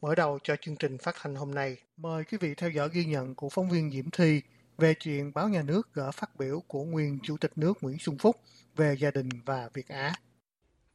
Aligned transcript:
Mở 0.00 0.14
đầu 0.14 0.38
cho 0.44 0.56
chương 0.56 0.76
trình 0.76 0.98
phát 0.98 1.18
hành 1.18 1.34
hôm 1.34 1.54
nay, 1.54 1.76
mời 1.96 2.24
quý 2.24 2.38
vị 2.40 2.54
theo 2.54 2.70
dõi 2.70 2.88
ghi 2.92 3.04
nhận 3.04 3.34
của 3.34 3.48
phóng 3.48 3.70
viên 3.70 3.90
Diễm 3.90 4.10
Thi 4.10 4.42
về 4.78 4.94
chuyện 4.94 5.32
báo 5.34 5.48
nhà 5.48 5.62
nước 5.62 5.94
gỡ 5.94 6.10
phát 6.12 6.36
biểu 6.38 6.62
của 6.66 6.84
nguyên 6.84 7.18
Chủ 7.22 7.36
tịch 7.36 7.52
nước 7.56 7.78
Nguyễn 7.80 7.98
Xuân 7.98 8.18
Phúc 8.18 8.36
về 8.76 8.96
gia 9.00 9.10
đình 9.10 9.28
và 9.44 9.70
Việt 9.74 9.88
Á. 9.88 10.14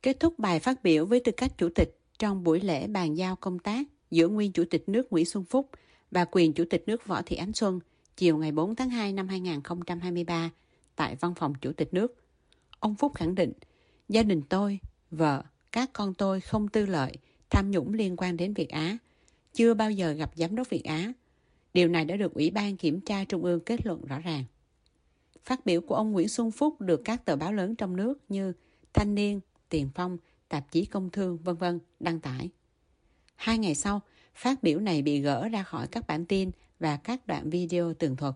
Kết 0.02 0.20
thúc 0.20 0.40
bài 0.40 0.60
phát 0.60 0.84
biểu 0.84 1.06
với 1.06 1.20
tư 1.20 1.32
cách 1.38 1.52
Chủ 1.58 1.70
tịch 1.76 2.00
trong 2.20 2.44
buổi 2.44 2.60
lễ 2.60 2.88
bàn 2.88 3.18
giao 3.18 3.36
công 3.36 3.60
tác 3.60 3.88
giữa 4.12 4.28
nguyên 4.28 4.52
Chủ 4.52 4.64
tịch 4.70 4.90
nước 4.90 5.12
Nguyễn 5.12 5.26
Xuân 5.26 5.44
Phúc 5.44 5.70
và 6.12 6.26
quyền 6.32 6.54
Chủ 6.54 6.64
tịch 6.70 6.84
nước 6.88 7.06
Võ 7.06 7.22
Thị 7.26 7.36
Ánh 7.36 7.54
Xuân 7.54 7.80
chiều 8.18 8.38
ngày 8.38 8.52
4 8.52 8.76
tháng 8.76 8.90
2 8.90 9.14
năm 9.14 9.28
2023 9.28 10.50
tại 10.96 11.16
văn 11.16 11.36
phòng 11.36 11.54
Chủ 11.62 11.74
tịch 11.74 11.94
nước. 11.94 12.16
Ông 12.80 12.96
Phúc 12.96 13.12
khẳng 13.16 13.36
định, 13.36 13.54
gia 14.10 14.24
đình 14.24 14.42
tôi, 14.50 14.80
vợ, 15.12 15.44
các 15.72 15.90
con 15.94 16.14
tôi 16.14 16.42
không 16.42 16.68
tư 16.68 16.86
lợi, 16.86 17.12
tham 17.50 17.72
nhũng 17.72 17.94
liên 17.94 18.16
quan 18.18 18.38
đến 18.38 18.54
Việt 18.54 18.70
Á, 18.70 18.98
chưa 19.54 19.74
bao 19.74 19.92
giờ 19.92 20.12
gặp 20.12 20.32
giám 20.36 20.56
đốc 20.56 20.70
Việt 20.70 20.84
Á. 20.84 21.14
Điều 21.74 21.88
này 21.88 22.06
đã 22.06 22.18
được 22.18 22.34
Ủy 22.34 22.52
ban 22.52 22.78
Kiểm 22.78 23.02
tra 23.02 23.24
Trung 23.24 23.44
ương 23.44 23.60
kết 23.60 23.86
luận 23.86 24.06
rõ 24.06 24.20
ràng. 24.20 24.44
Phát 25.46 25.66
biểu 25.66 25.82
của 25.82 25.96
ông 25.96 26.12
Nguyễn 26.12 26.28
Xuân 26.28 26.52
Phúc 26.52 26.82
được 26.82 27.02
các 27.06 27.26
tờ 27.26 27.36
báo 27.36 27.54
lớn 27.54 27.76
trong 27.76 27.96
nước 27.96 28.20
như 28.30 28.54
Thanh 28.94 29.16
niên, 29.16 29.40
Tiền 29.70 29.90
phong, 29.96 30.18
Tạp 30.50 30.72
chí 30.72 30.86
Công 30.86 31.10
thương, 31.10 31.38
vân 31.38 31.56
vân 31.56 31.80
đăng 32.00 32.20
tải. 32.20 32.50
Hai 33.36 33.58
ngày 33.58 33.76
sau, 33.76 34.02
phát 34.36 34.64
biểu 34.64 34.80
này 34.80 35.02
bị 35.02 35.20
gỡ 35.20 35.50
ra 35.50 35.64
khỏi 35.64 35.88
các 35.88 36.08
bản 36.08 36.26
tin 36.26 36.52
và 36.80 36.98
các 36.98 37.28
đoạn 37.28 37.50
video 37.50 37.94
tường 37.94 38.16
thuật. 38.16 38.34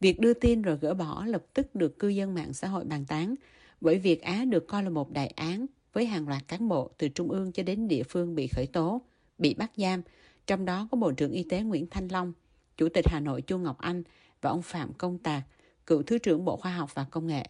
Việc 0.00 0.20
đưa 0.20 0.34
tin 0.34 0.62
rồi 0.62 0.78
gỡ 0.80 0.94
bỏ 0.94 1.24
lập 1.26 1.44
tức 1.54 1.74
được 1.74 1.98
cư 1.98 2.08
dân 2.08 2.34
mạng 2.34 2.52
xã 2.52 2.68
hội 2.68 2.84
bàn 2.84 3.04
tán 3.08 3.34
bởi 3.80 3.98
Việt 3.98 4.22
Á 4.22 4.44
được 4.44 4.66
coi 4.68 4.82
là 4.82 4.90
một 4.90 5.12
đại 5.12 5.26
án 5.26 5.66
với 5.96 6.06
hàng 6.06 6.28
loạt 6.28 6.48
cán 6.48 6.68
bộ 6.68 6.90
từ 6.98 7.08
trung 7.08 7.30
ương 7.30 7.52
cho 7.52 7.62
đến 7.62 7.88
địa 7.88 8.02
phương 8.02 8.34
bị 8.34 8.46
khởi 8.46 8.66
tố, 8.66 9.02
bị 9.38 9.54
bắt 9.54 9.70
giam, 9.76 10.02
trong 10.46 10.64
đó 10.64 10.88
có 10.90 10.96
Bộ 10.96 11.12
trưởng 11.12 11.32
Y 11.32 11.42
tế 11.42 11.62
Nguyễn 11.62 11.86
Thanh 11.90 12.08
Long, 12.08 12.32
Chủ 12.76 12.88
tịch 12.88 13.04
Hà 13.08 13.20
Nội 13.20 13.42
Chu 13.42 13.58
Ngọc 13.58 13.78
Anh 13.78 14.02
và 14.40 14.50
ông 14.50 14.62
Phạm 14.62 14.92
Công 14.92 15.18
Tạc, 15.18 15.42
cựu 15.86 16.02
Thứ 16.02 16.18
trưởng 16.18 16.44
Bộ 16.44 16.56
Khoa 16.56 16.72
học 16.72 16.94
và 16.94 17.04
Công 17.04 17.26
nghệ. 17.26 17.44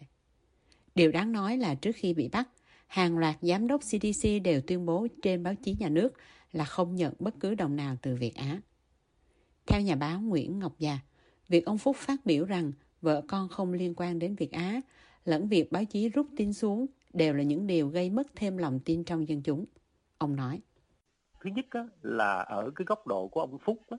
Điều 0.95 1.11
đáng 1.11 1.31
nói 1.31 1.57
là 1.57 1.75
trước 1.75 1.91
khi 1.95 2.13
bị 2.13 2.27
bắt, 2.27 2.49
hàng 2.87 3.17
loạt 3.17 3.35
giám 3.41 3.67
đốc 3.67 3.81
CDC 3.81 4.29
đều 4.43 4.61
tuyên 4.61 4.85
bố 4.85 5.07
trên 5.21 5.43
báo 5.43 5.55
chí 5.55 5.75
nhà 5.79 5.89
nước 5.89 6.13
là 6.51 6.65
không 6.65 6.95
nhận 6.95 7.13
bất 7.19 7.33
cứ 7.39 7.55
đồng 7.55 7.75
nào 7.75 7.95
từ 8.01 8.15
Việt 8.15 8.35
Á. 8.35 8.61
Theo 9.65 9.81
nhà 9.81 9.95
báo 9.95 10.21
Nguyễn 10.21 10.59
Ngọc 10.59 10.79
Già, 10.79 10.99
việc 11.47 11.65
ông 11.65 11.77
Phúc 11.77 11.95
phát 11.99 12.25
biểu 12.25 12.45
rằng 12.45 12.71
vợ 13.01 13.21
con 13.27 13.49
không 13.49 13.73
liên 13.73 13.93
quan 13.97 14.19
đến 14.19 14.35
Việt 14.35 14.51
Á 14.51 14.81
lẫn 15.25 15.47
việc 15.47 15.71
báo 15.71 15.85
chí 15.85 16.09
rút 16.09 16.27
tin 16.37 16.53
xuống 16.53 16.85
đều 17.17 17.33
là 17.33 17.43
những 17.43 17.67
điều 17.67 17.87
gây 17.87 18.09
mất 18.09 18.27
thêm 18.35 18.57
lòng 18.57 18.79
tin 18.85 19.03
trong 19.03 19.27
dân 19.27 19.43
chúng. 19.43 19.65
Ông 20.17 20.35
nói. 20.35 20.61
Thứ 21.41 21.49
nhất 21.49 21.65
á, 21.69 21.87
là 22.01 22.39
ở 22.39 22.71
cái 22.75 22.85
góc 22.85 23.07
độ 23.07 23.27
của 23.27 23.41
ông 23.41 23.57
Phúc 23.59 23.77
á, 23.89 23.97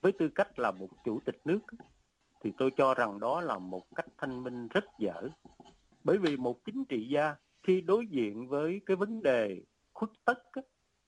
với 0.00 0.12
tư 0.12 0.28
cách 0.28 0.58
là 0.58 0.70
một 0.70 0.88
chủ 1.04 1.20
tịch 1.24 1.40
nước 1.44 1.60
á, 1.78 1.86
thì 2.42 2.52
tôi 2.58 2.70
cho 2.76 2.94
rằng 2.94 3.20
đó 3.20 3.40
là 3.40 3.58
một 3.58 3.94
cách 3.94 4.06
thanh 4.18 4.42
minh 4.42 4.68
rất 4.68 4.84
dở. 4.98 5.28
Bởi 6.04 6.18
vì 6.18 6.36
một 6.36 6.64
chính 6.64 6.84
trị 6.84 7.08
gia 7.08 7.36
khi 7.62 7.80
đối 7.80 8.06
diện 8.06 8.48
với 8.48 8.80
cái 8.86 8.96
vấn 8.96 9.22
đề 9.22 9.62
khuất 9.92 10.10
tất 10.24 10.52
á, 10.52 10.62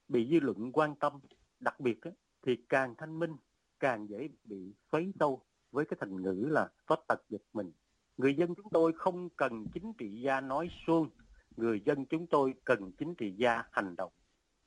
bị 0.09 0.29
dư 0.31 0.41
luận 0.41 0.73
quan 0.73 0.95
tâm, 0.97 1.13
đặc 1.61 1.81
biệt 1.81 2.03
á, 2.03 2.11
thì 2.47 2.57
càng 2.69 2.95
thanh 2.99 3.19
minh 3.19 3.37
càng 3.81 4.09
dễ 4.09 4.29
bị 4.45 4.75
xoáy 4.93 5.13
sâu 5.21 5.43
với 5.71 5.85
cái 5.85 5.97
thành 6.01 6.23
ngữ 6.23 6.47
là 6.51 6.69
có 6.87 6.97
tật 7.09 7.23
giật 7.29 7.43
mình. 7.53 7.73
Người 8.17 8.35
dân 8.35 8.55
chúng 8.55 8.71
tôi 8.71 8.93
không 8.97 9.31
cần 9.31 9.67
chính 9.75 9.93
trị 9.99 10.21
gia 10.21 10.41
nói 10.41 10.71
suông 10.87 11.11
người 11.57 11.81
dân 11.81 12.07
chúng 12.07 12.27
tôi 12.27 12.55
cần 12.65 12.93
chính 12.93 13.15
trị 13.15 13.35
gia 13.37 13.63
hành 13.71 13.97
động. 13.97 14.13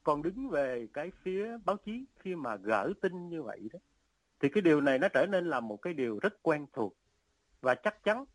Còn 0.03 0.21
đứng 0.21 0.49
về 0.49 0.87
cái 0.93 1.11
phía 1.21 1.57
báo 1.65 1.77
chí 1.77 2.05
khi 2.19 2.35
mà 2.35 2.55
gỡ 2.55 2.93
tin 3.01 3.29
như 3.29 3.43
vậy 3.43 3.69
đó, 3.73 3.79
thì 4.39 4.49
cái 4.49 4.61
điều 4.61 4.81
này 4.81 4.99
nó 4.99 5.07
trở 5.09 5.25
nên 5.25 5.49
là 5.49 5.59
một 5.59 5.77
cái 5.77 5.93
điều 5.93 6.19
rất 6.19 6.43
quen 6.43 6.65
thuộc 6.73 6.97
và 7.61 7.75
chắc 7.75 8.03
chắn 8.03 8.25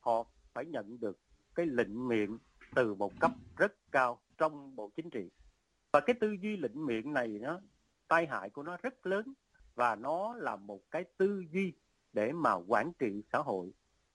họ 0.00 0.26
phải 0.52 0.66
nhận 0.66 1.00
được 1.00 1.18
cái 1.54 1.66
lệnh 1.66 2.08
miệng 2.08 2.38
từ 2.74 2.94
một 2.94 3.20
cấp 3.20 3.32
rất 3.56 3.72
cao 3.90 4.20
trong 4.38 4.76
bộ 4.76 4.90
chính 4.96 5.10
trị. 5.10 5.30
Và 5.92 6.00
cái 6.00 6.14
tư 6.20 6.32
duy 6.40 6.56
lệnh 6.56 6.86
miệng 6.86 7.12
này 7.12 7.28
nó 7.28 7.60
tai 8.08 8.26
hại 8.26 8.50
của 8.50 8.62
nó 8.62 8.76
rất 8.82 9.06
lớn 9.06 9.32
và 9.74 9.96
nó 9.96 10.34
là 10.34 10.56
một 10.56 10.80
cái 10.90 11.04
tư 11.16 11.44
duy 11.50 11.72
để 12.12 12.32
mà 12.32 12.54
quản 12.54 12.92
trị 12.98 13.22
xã 13.32 13.38
hội 13.38 13.72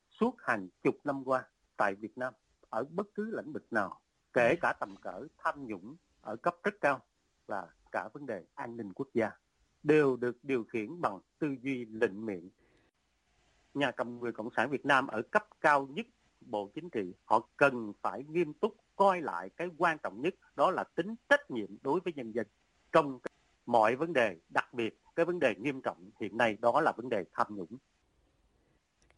suốt 0.09 0.35
hàng 0.39 0.67
chục 0.83 0.95
năm 1.03 1.23
qua 1.25 1.43
tại 1.77 1.95
Việt 1.95 2.17
Nam 2.17 2.33
ở 2.73 2.85
bất 2.89 3.07
cứ 3.15 3.35
lĩnh 3.35 3.53
vực 3.53 3.73
nào, 3.73 4.01
kể 4.33 4.55
cả 4.61 4.73
tầm 4.79 4.95
cỡ 5.01 5.27
tham 5.37 5.65
nhũng 5.67 5.95
ở 6.21 6.35
cấp 6.35 6.55
rất 6.63 6.75
cao 6.81 7.01
và 7.45 7.67
cả 7.91 8.09
vấn 8.13 8.25
đề 8.25 8.45
an 8.55 8.77
ninh 8.77 8.93
quốc 8.93 9.07
gia 9.13 9.31
đều 9.83 10.15
được 10.15 10.37
điều 10.43 10.63
khiển 10.63 11.01
bằng 11.01 11.19
tư 11.39 11.55
duy 11.61 11.85
lệnh 11.85 12.25
miệng. 12.25 12.49
Nhà 13.73 13.91
cầm 13.91 14.19
quyền 14.19 14.33
Cộng 14.33 14.49
sản 14.55 14.69
Việt 14.69 14.85
Nam 14.85 15.07
ở 15.07 15.21
cấp 15.21 15.47
cao 15.61 15.87
nhất 15.87 16.05
Bộ 16.41 16.71
Chính 16.75 16.89
trị, 16.89 17.13
họ 17.25 17.49
cần 17.57 17.93
phải 18.01 18.23
nghiêm 18.23 18.53
túc 18.53 18.75
coi 18.95 19.21
lại 19.21 19.49
cái 19.49 19.67
quan 19.77 19.97
trọng 20.03 20.21
nhất 20.21 20.33
đó 20.55 20.71
là 20.71 20.83
tính 20.95 21.15
trách 21.29 21.51
nhiệm 21.51 21.69
đối 21.81 21.99
với 21.99 22.13
nhân 22.13 22.31
dân 22.31 22.47
trong 22.91 23.19
mọi 23.65 23.95
vấn 23.95 24.13
đề, 24.13 24.37
đặc 24.49 24.73
biệt 24.73 24.99
cái 25.15 25.25
vấn 25.25 25.39
đề 25.39 25.55
nghiêm 25.55 25.81
trọng 25.81 26.09
hiện 26.19 26.37
nay 26.37 26.57
đó 26.61 26.81
là 26.81 26.91
vấn 26.97 27.09
đề 27.09 27.23
tham 27.33 27.47
nhũng. 27.49 27.77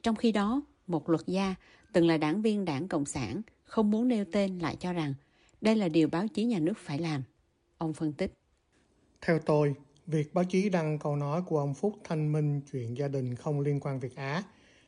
Trong 0.02 0.16
khi 0.16 0.32
đó, 0.32 0.62
một 0.88 1.10
luật 1.10 1.26
gia 1.28 1.56
từng 1.94 2.08
là 2.08 2.18
đảng 2.18 2.42
viên 2.42 2.66
đảng 2.66 2.88
Cộng 2.88 3.06
sản, 3.06 3.42
không 3.64 3.92
muốn 3.92 4.08
nêu 4.08 4.26
tên 4.32 4.60
lại 4.60 4.76
cho 4.80 4.94
rằng 4.94 5.14
đây 5.62 5.76
là 5.76 5.88
điều 5.88 6.08
báo 6.08 6.28
chí 6.28 6.44
nhà 6.44 6.60
nước 6.60 6.78
phải 6.78 7.00
làm. 7.00 7.24
Ông 7.78 7.94
phân 7.94 8.14
tích. 8.14 8.34
Theo 9.22 9.40
tôi, 9.40 9.76
việc 10.08 10.34
báo 10.34 10.44
chí 10.44 10.70
đăng 10.70 11.00
câu 11.00 11.16
nói 11.16 11.42
của 11.48 11.60
ông 11.60 11.74
Phúc 11.74 11.96
thanh 12.04 12.32
minh 12.32 12.62
chuyện 12.72 12.98
gia 12.98 13.08
đình 13.08 13.36
không 13.36 13.60
liên 13.60 13.80
quan 13.80 14.00
Việt 14.00 14.16
Á 14.16 14.44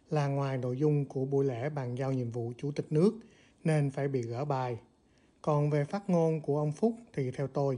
là 0.10 0.28
ngoài 0.28 0.58
nội 0.58 0.78
dung 0.78 1.06
của 1.06 1.26
buổi 1.26 1.46
lễ 1.46 1.70
bàn 1.70 1.96
giao 1.98 2.14
nhiệm 2.14 2.32
vụ 2.32 2.54
chủ 2.58 2.72
tịch 2.72 2.86
nước 2.90 3.20
nên 3.64 3.92
phải 3.92 4.08
bị 4.08 4.22
gỡ 4.22 4.46
bài. 4.46 4.78
Còn 5.42 5.70
về 5.70 5.86
phát 5.86 6.10
ngôn 6.10 6.42
của 6.42 6.60
ông 6.60 6.72
Phúc 6.72 6.96
thì 7.14 7.32
theo 7.32 7.48
tôi, 7.48 7.78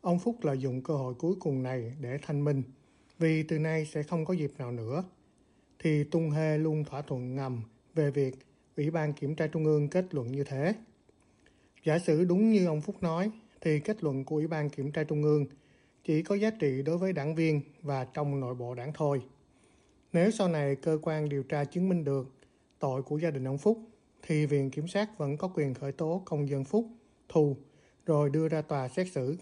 ông 0.00 0.18
Phúc 0.18 0.36
lợi 0.42 0.58
dụng 0.58 0.82
cơ 0.82 0.94
hội 0.94 1.14
cuối 1.14 1.34
cùng 1.40 1.62
này 1.62 1.92
để 2.00 2.18
thanh 2.22 2.44
minh 2.44 2.62
vì 3.18 3.42
từ 3.42 3.58
nay 3.58 3.86
sẽ 3.86 4.02
không 4.02 4.24
có 4.24 4.34
dịp 4.34 4.52
nào 4.58 4.72
nữa. 4.72 5.04
Thì 5.78 6.04
Tung 6.04 6.30
Hê 6.30 6.58
luôn 6.58 6.84
thỏa 6.84 7.02
thuận 7.02 7.36
ngầm 7.36 7.62
về 7.94 8.10
việc 8.10 8.34
Ủy 8.76 8.90
ban 8.90 9.12
Kiểm 9.12 9.34
tra 9.34 9.46
Trung 9.46 9.64
ương 9.64 9.88
kết 9.88 10.14
luận 10.14 10.32
như 10.32 10.44
thế. 10.44 10.74
Giả 11.84 11.98
sử 11.98 12.24
đúng 12.24 12.52
như 12.52 12.66
ông 12.66 12.80
Phúc 12.80 13.02
nói, 13.02 13.30
thì 13.60 13.80
kết 13.80 14.04
luận 14.04 14.24
của 14.24 14.36
Ủy 14.36 14.46
ban 14.46 14.70
Kiểm 14.70 14.92
tra 14.92 15.04
Trung 15.04 15.22
ương 15.22 15.46
chỉ 16.04 16.22
có 16.22 16.34
giá 16.34 16.50
trị 16.50 16.82
đối 16.82 16.98
với 16.98 17.12
đảng 17.12 17.34
viên 17.34 17.60
và 17.82 18.04
trong 18.04 18.40
nội 18.40 18.54
bộ 18.54 18.74
đảng 18.74 18.92
thôi. 18.94 19.22
Nếu 20.12 20.30
sau 20.30 20.48
này 20.48 20.76
cơ 20.76 20.98
quan 21.02 21.28
điều 21.28 21.42
tra 21.42 21.64
chứng 21.64 21.88
minh 21.88 22.04
được 22.04 22.28
tội 22.78 23.02
của 23.02 23.18
gia 23.18 23.30
đình 23.30 23.44
ông 23.44 23.58
Phúc, 23.58 23.78
thì 24.22 24.46
Viện 24.46 24.70
Kiểm 24.70 24.88
sát 24.88 25.18
vẫn 25.18 25.36
có 25.36 25.48
quyền 25.48 25.74
khởi 25.74 25.92
tố 25.92 26.22
công 26.24 26.48
dân 26.48 26.64
Phúc, 26.64 26.88
thù, 27.28 27.56
rồi 28.06 28.30
đưa 28.30 28.48
ra 28.48 28.62
tòa 28.62 28.88
xét 28.88 29.06
xử. 29.12 29.36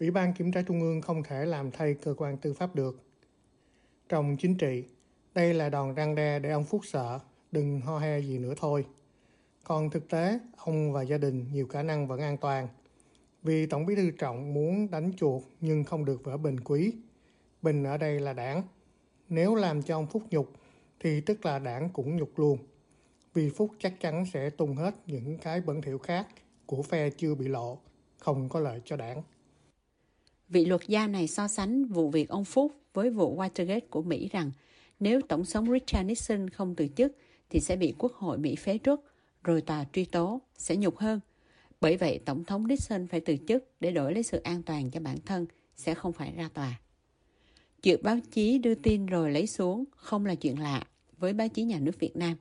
Ủy 0.00 0.10
ban 0.10 0.34
Kiểm 0.34 0.52
tra 0.52 0.62
Trung 0.62 0.80
ương 0.80 1.00
không 1.00 1.22
thể 1.22 1.46
làm 1.46 1.70
thay 1.70 1.94
cơ 1.94 2.14
quan 2.14 2.36
tư 2.36 2.52
pháp 2.52 2.74
được. 2.74 3.02
Trong 4.08 4.36
chính 4.36 4.58
trị, 4.58 4.84
đây 5.34 5.54
là 5.54 5.68
đòn 5.68 5.94
răng 5.94 6.14
đe 6.14 6.38
để 6.38 6.50
ông 6.50 6.64
Phúc 6.64 6.80
sợ 6.84 7.18
đừng 7.52 7.80
ho 7.80 7.98
he 7.98 8.18
gì 8.18 8.38
nữa 8.38 8.54
thôi. 8.56 8.86
Còn 9.64 9.90
thực 9.90 10.08
tế, 10.08 10.38
ông 10.56 10.92
và 10.92 11.02
gia 11.02 11.18
đình 11.18 11.46
nhiều 11.52 11.66
khả 11.66 11.82
năng 11.82 12.06
vẫn 12.06 12.20
an 12.20 12.36
toàn. 12.36 12.68
Vì 13.42 13.66
Tổng 13.66 13.86
bí 13.86 13.94
thư 13.94 14.10
Trọng 14.10 14.54
muốn 14.54 14.90
đánh 14.90 15.12
chuột 15.16 15.42
nhưng 15.60 15.84
không 15.84 16.04
được 16.04 16.24
vỡ 16.24 16.36
bình 16.36 16.60
quý. 16.60 16.92
Bình 17.62 17.84
ở 17.84 17.96
đây 17.96 18.20
là 18.20 18.32
đảng. 18.32 18.62
Nếu 19.28 19.54
làm 19.54 19.82
cho 19.82 19.96
ông 19.96 20.06
Phúc 20.06 20.22
nhục 20.30 20.52
thì 21.00 21.20
tức 21.20 21.46
là 21.46 21.58
đảng 21.58 21.90
cũng 21.90 22.16
nhục 22.16 22.38
luôn. 22.38 22.58
Vì 23.34 23.50
Phúc 23.50 23.70
chắc 23.78 24.00
chắn 24.00 24.26
sẽ 24.32 24.50
tung 24.50 24.76
hết 24.76 24.94
những 25.06 25.38
cái 25.38 25.60
bẩn 25.60 25.82
thỉu 25.82 25.98
khác 25.98 26.26
của 26.66 26.82
phe 26.82 27.10
chưa 27.10 27.34
bị 27.34 27.48
lộ, 27.48 27.78
không 28.18 28.48
có 28.48 28.60
lợi 28.60 28.80
cho 28.84 28.96
đảng. 28.96 29.22
Vị 30.48 30.64
luật 30.64 30.80
gia 30.86 31.06
này 31.06 31.28
so 31.28 31.48
sánh 31.48 31.84
vụ 31.84 32.10
việc 32.10 32.28
ông 32.28 32.44
Phúc 32.44 32.72
với 32.94 33.10
vụ 33.10 33.36
Watergate 33.36 33.80
của 33.90 34.02
Mỹ 34.02 34.28
rằng 34.32 34.50
nếu 35.02 35.20
Tổng 35.28 35.42
thống 35.52 35.72
Richard 35.72 36.06
Nixon 36.06 36.50
không 36.50 36.74
từ 36.74 36.88
chức 36.96 37.12
thì 37.50 37.60
sẽ 37.60 37.76
bị 37.76 37.94
Quốc 37.98 38.12
hội 38.12 38.38
Mỹ 38.38 38.56
phế 38.56 38.78
truất, 38.84 39.00
rồi 39.44 39.60
tòa 39.60 39.84
truy 39.92 40.04
tố, 40.04 40.40
sẽ 40.58 40.76
nhục 40.76 40.98
hơn. 40.98 41.20
Bởi 41.80 41.96
vậy, 41.96 42.20
Tổng 42.24 42.44
thống 42.44 42.66
Nixon 42.66 43.06
phải 43.06 43.20
từ 43.20 43.36
chức 43.48 43.64
để 43.80 43.90
đổi 43.90 44.14
lấy 44.14 44.22
sự 44.22 44.38
an 44.38 44.62
toàn 44.62 44.90
cho 44.90 45.00
bản 45.00 45.16
thân, 45.26 45.46
sẽ 45.76 45.94
không 45.94 46.12
phải 46.12 46.32
ra 46.36 46.48
tòa. 46.54 46.80
Chuyện 47.82 48.00
báo 48.02 48.18
chí 48.30 48.58
đưa 48.58 48.74
tin 48.74 49.06
rồi 49.06 49.30
lấy 49.30 49.46
xuống 49.46 49.84
không 49.96 50.26
là 50.26 50.34
chuyện 50.34 50.60
lạ 50.60 50.86
với 51.18 51.32
báo 51.32 51.48
chí 51.48 51.62
nhà 51.62 51.78
nước 51.78 52.00
Việt 52.00 52.16
Nam, 52.16 52.36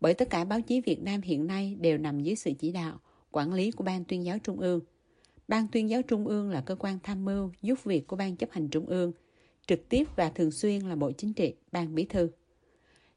bởi 0.00 0.14
tất 0.14 0.30
cả 0.30 0.44
báo 0.44 0.60
chí 0.60 0.80
Việt 0.80 1.02
Nam 1.02 1.20
hiện 1.20 1.46
nay 1.46 1.76
đều 1.80 1.98
nằm 1.98 2.20
dưới 2.20 2.36
sự 2.36 2.50
chỉ 2.58 2.72
đạo, 2.72 3.00
quản 3.30 3.54
lý 3.54 3.70
của 3.70 3.84
Ban 3.84 4.04
tuyên 4.04 4.24
giáo 4.24 4.38
Trung 4.38 4.60
ương. 4.60 4.80
Ban 5.48 5.68
tuyên 5.68 5.90
giáo 5.90 6.02
Trung 6.02 6.26
ương 6.26 6.50
là 6.50 6.60
cơ 6.60 6.74
quan 6.74 6.98
tham 7.02 7.24
mưu 7.24 7.50
giúp 7.62 7.84
việc 7.84 8.06
của 8.06 8.16
Ban 8.16 8.36
chấp 8.36 8.50
hành 8.50 8.68
Trung 8.68 8.86
ương, 8.86 9.12
trực 9.66 9.88
tiếp 9.88 10.04
và 10.16 10.30
thường 10.30 10.50
xuyên 10.50 10.80
là 10.80 10.96
Bộ 10.96 11.12
Chính 11.12 11.32
trị, 11.32 11.54
Ban 11.72 11.94
Bí 11.94 12.04
thư. 12.04 12.30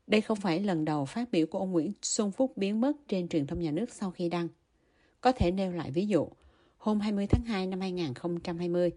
Đây 0.08 0.22
không 0.22 0.40
phải 0.40 0.60
lần 0.60 0.86
đầu 0.86 1.06
phát 1.06 1.32
biểu 1.32 1.46
của 1.46 1.60
ông 1.60 1.72
Nguyễn 1.72 1.94
Xuân 2.02 2.32
Phúc 2.32 2.54
biến 2.56 2.82
mất 2.82 2.94
trên 3.08 3.28
truyền 3.28 3.48
thông 3.48 3.60
nhà 3.60 3.72
nước 3.72 3.94
sau 3.94 4.12
khi 4.12 4.30
đăng. 4.30 4.48
Có 5.22 5.32
thể 5.32 5.52
nêu 5.52 5.72
lại 5.72 5.92
ví 5.92 6.08
dụ, 6.08 6.28
hôm 6.78 7.00
20 7.00 7.28
tháng 7.28 7.44
2 7.46 7.68
năm 7.68 7.80
2020, 7.80 8.92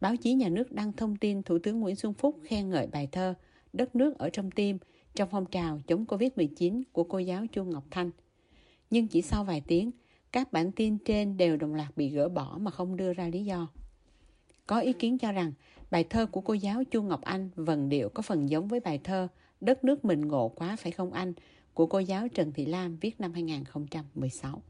báo 0.00 0.16
chí 0.16 0.34
nhà 0.34 0.48
nước 0.48 0.72
đăng 0.72 0.92
thông 0.92 1.16
tin 1.16 1.42
Thủ 1.42 1.58
tướng 1.58 1.80
Nguyễn 1.80 1.96
Xuân 1.96 2.14
Phúc 2.14 2.38
khen 2.44 2.70
ngợi 2.70 2.86
bài 2.86 3.08
thơ 3.12 3.34
Đất 3.72 3.96
nước 3.96 4.18
ở 4.18 4.30
trong 4.30 4.50
tim 4.50 4.78
trong 5.14 5.28
phong 5.32 5.46
trào 5.46 5.80
chống 5.86 6.04
Covid-19 6.08 6.82
của 6.92 7.04
cô 7.04 7.18
giáo 7.18 7.46
Chu 7.52 7.64
Ngọc 7.64 7.84
Thanh. 7.90 8.10
Nhưng 8.90 9.08
chỉ 9.08 9.22
sau 9.22 9.44
vài 9.44 9.62
tiếng, 9.66 9.90
các 10.32 10.52
bản 10.52 10.72
tin 10.72 10.98
trên 10.98 11.36
đều 11.36 11.56
đồng 11.56 11.74
loạt 11.74 11.96
bị 11.96 12.08
gỡ 12.08 12.28
bỏ 12.28 12.58
mà 12.60 12.70
không 12.70 12.96
đưa 12.96 13.12
ra 13.12 13.28
lý 13.28 13.44
do. 13.44 13.68
Có 14.66 14.80
ý 14.80 14.92
kiến 14.92 15.18
cho 15.18 15.32
rằng 15.32 15.52
bài 15.94 16.04
thơ 16.04 16.26
của 16.26 16.40
cô 16.40 16.54
giáo 16.54 16.84
Chu 16.90 17.02
Ngọc 17.02 17.22
Anh 17.22 17.50
vần 17.54 17.88
điệu 17.88 18.08
có 18.08 18.22
phần 18.22 18.50
giống 18.50 18.68
với 18.68 18.80
bài 18.80 19.00
thơ 19.04 19.28
Đất 19.60 19.84
nước 19.84 20.04
mình 20.04 20.28
ngộ 20.28 20.48
quá 20.48 20.76
phải 20.76 20.92
không 20.92 21.12
anh 21.12 21.32
của 21.74 21.86
cô 21.86 21.98
giáo 21.98 22.28
Trần 22.28 22.52
Thị 22.52 22.66
Lam 22.66 22.96
viết 22.96 23.20
năm 23.20 23.32
2016. 23.32 24.62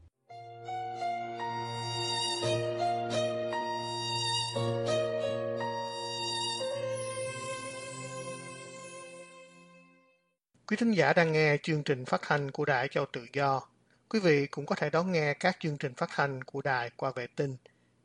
Quý 10.67 10.77
thính 10.77 10.91
giả 10.91 11.13
đang 11.13 11.31
nghe 11.31 11.57
chương 11.63 11.83
trình 11.83 12.05
phát 12.05 12.21
thanh 12.23 12.51
của 12.51 12.65
Đài 12.65 12.87
Châu 12.87 13.05
Tự 13.13 13.25
Do. 13.33 13.61
Quý 14.09 14.19
vị 14.19 14.47
cũng 14.47 14.65
có 14.65 14.75
thể 14.75 14.89
đón 14.89 15.11
nghe 15.11 15.33
các 15.33 15.57
chương 15.59 15.77
trình 15.77 15.93
phát 15.93 16.09
thanh 16.15 16.43
của 16.43 16.61
đài 16.61 16.89
qua 16.95 17.11
vệ 17.15 17.27
tinh 17.35 17.57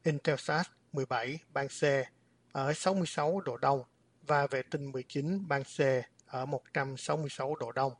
Intelsat 0.04 0.66
17 0.92 1.38
ban 1.52 1.68
C 1.68 1.82
ở 2.52 2.72
66 2.72 3.40
độ 3.40 3.56
Đông 3.56 3.82
và 4.26 4.46
vệ 4.46 4.62
tinh 4.62 4.90
19 4.92 5.48
ban 5.48 5.62
C 5.62 5.80
ở 6.26 6.46
166 6.46 7.54
độ 7.54 7.72
Đông. 7.72 7.92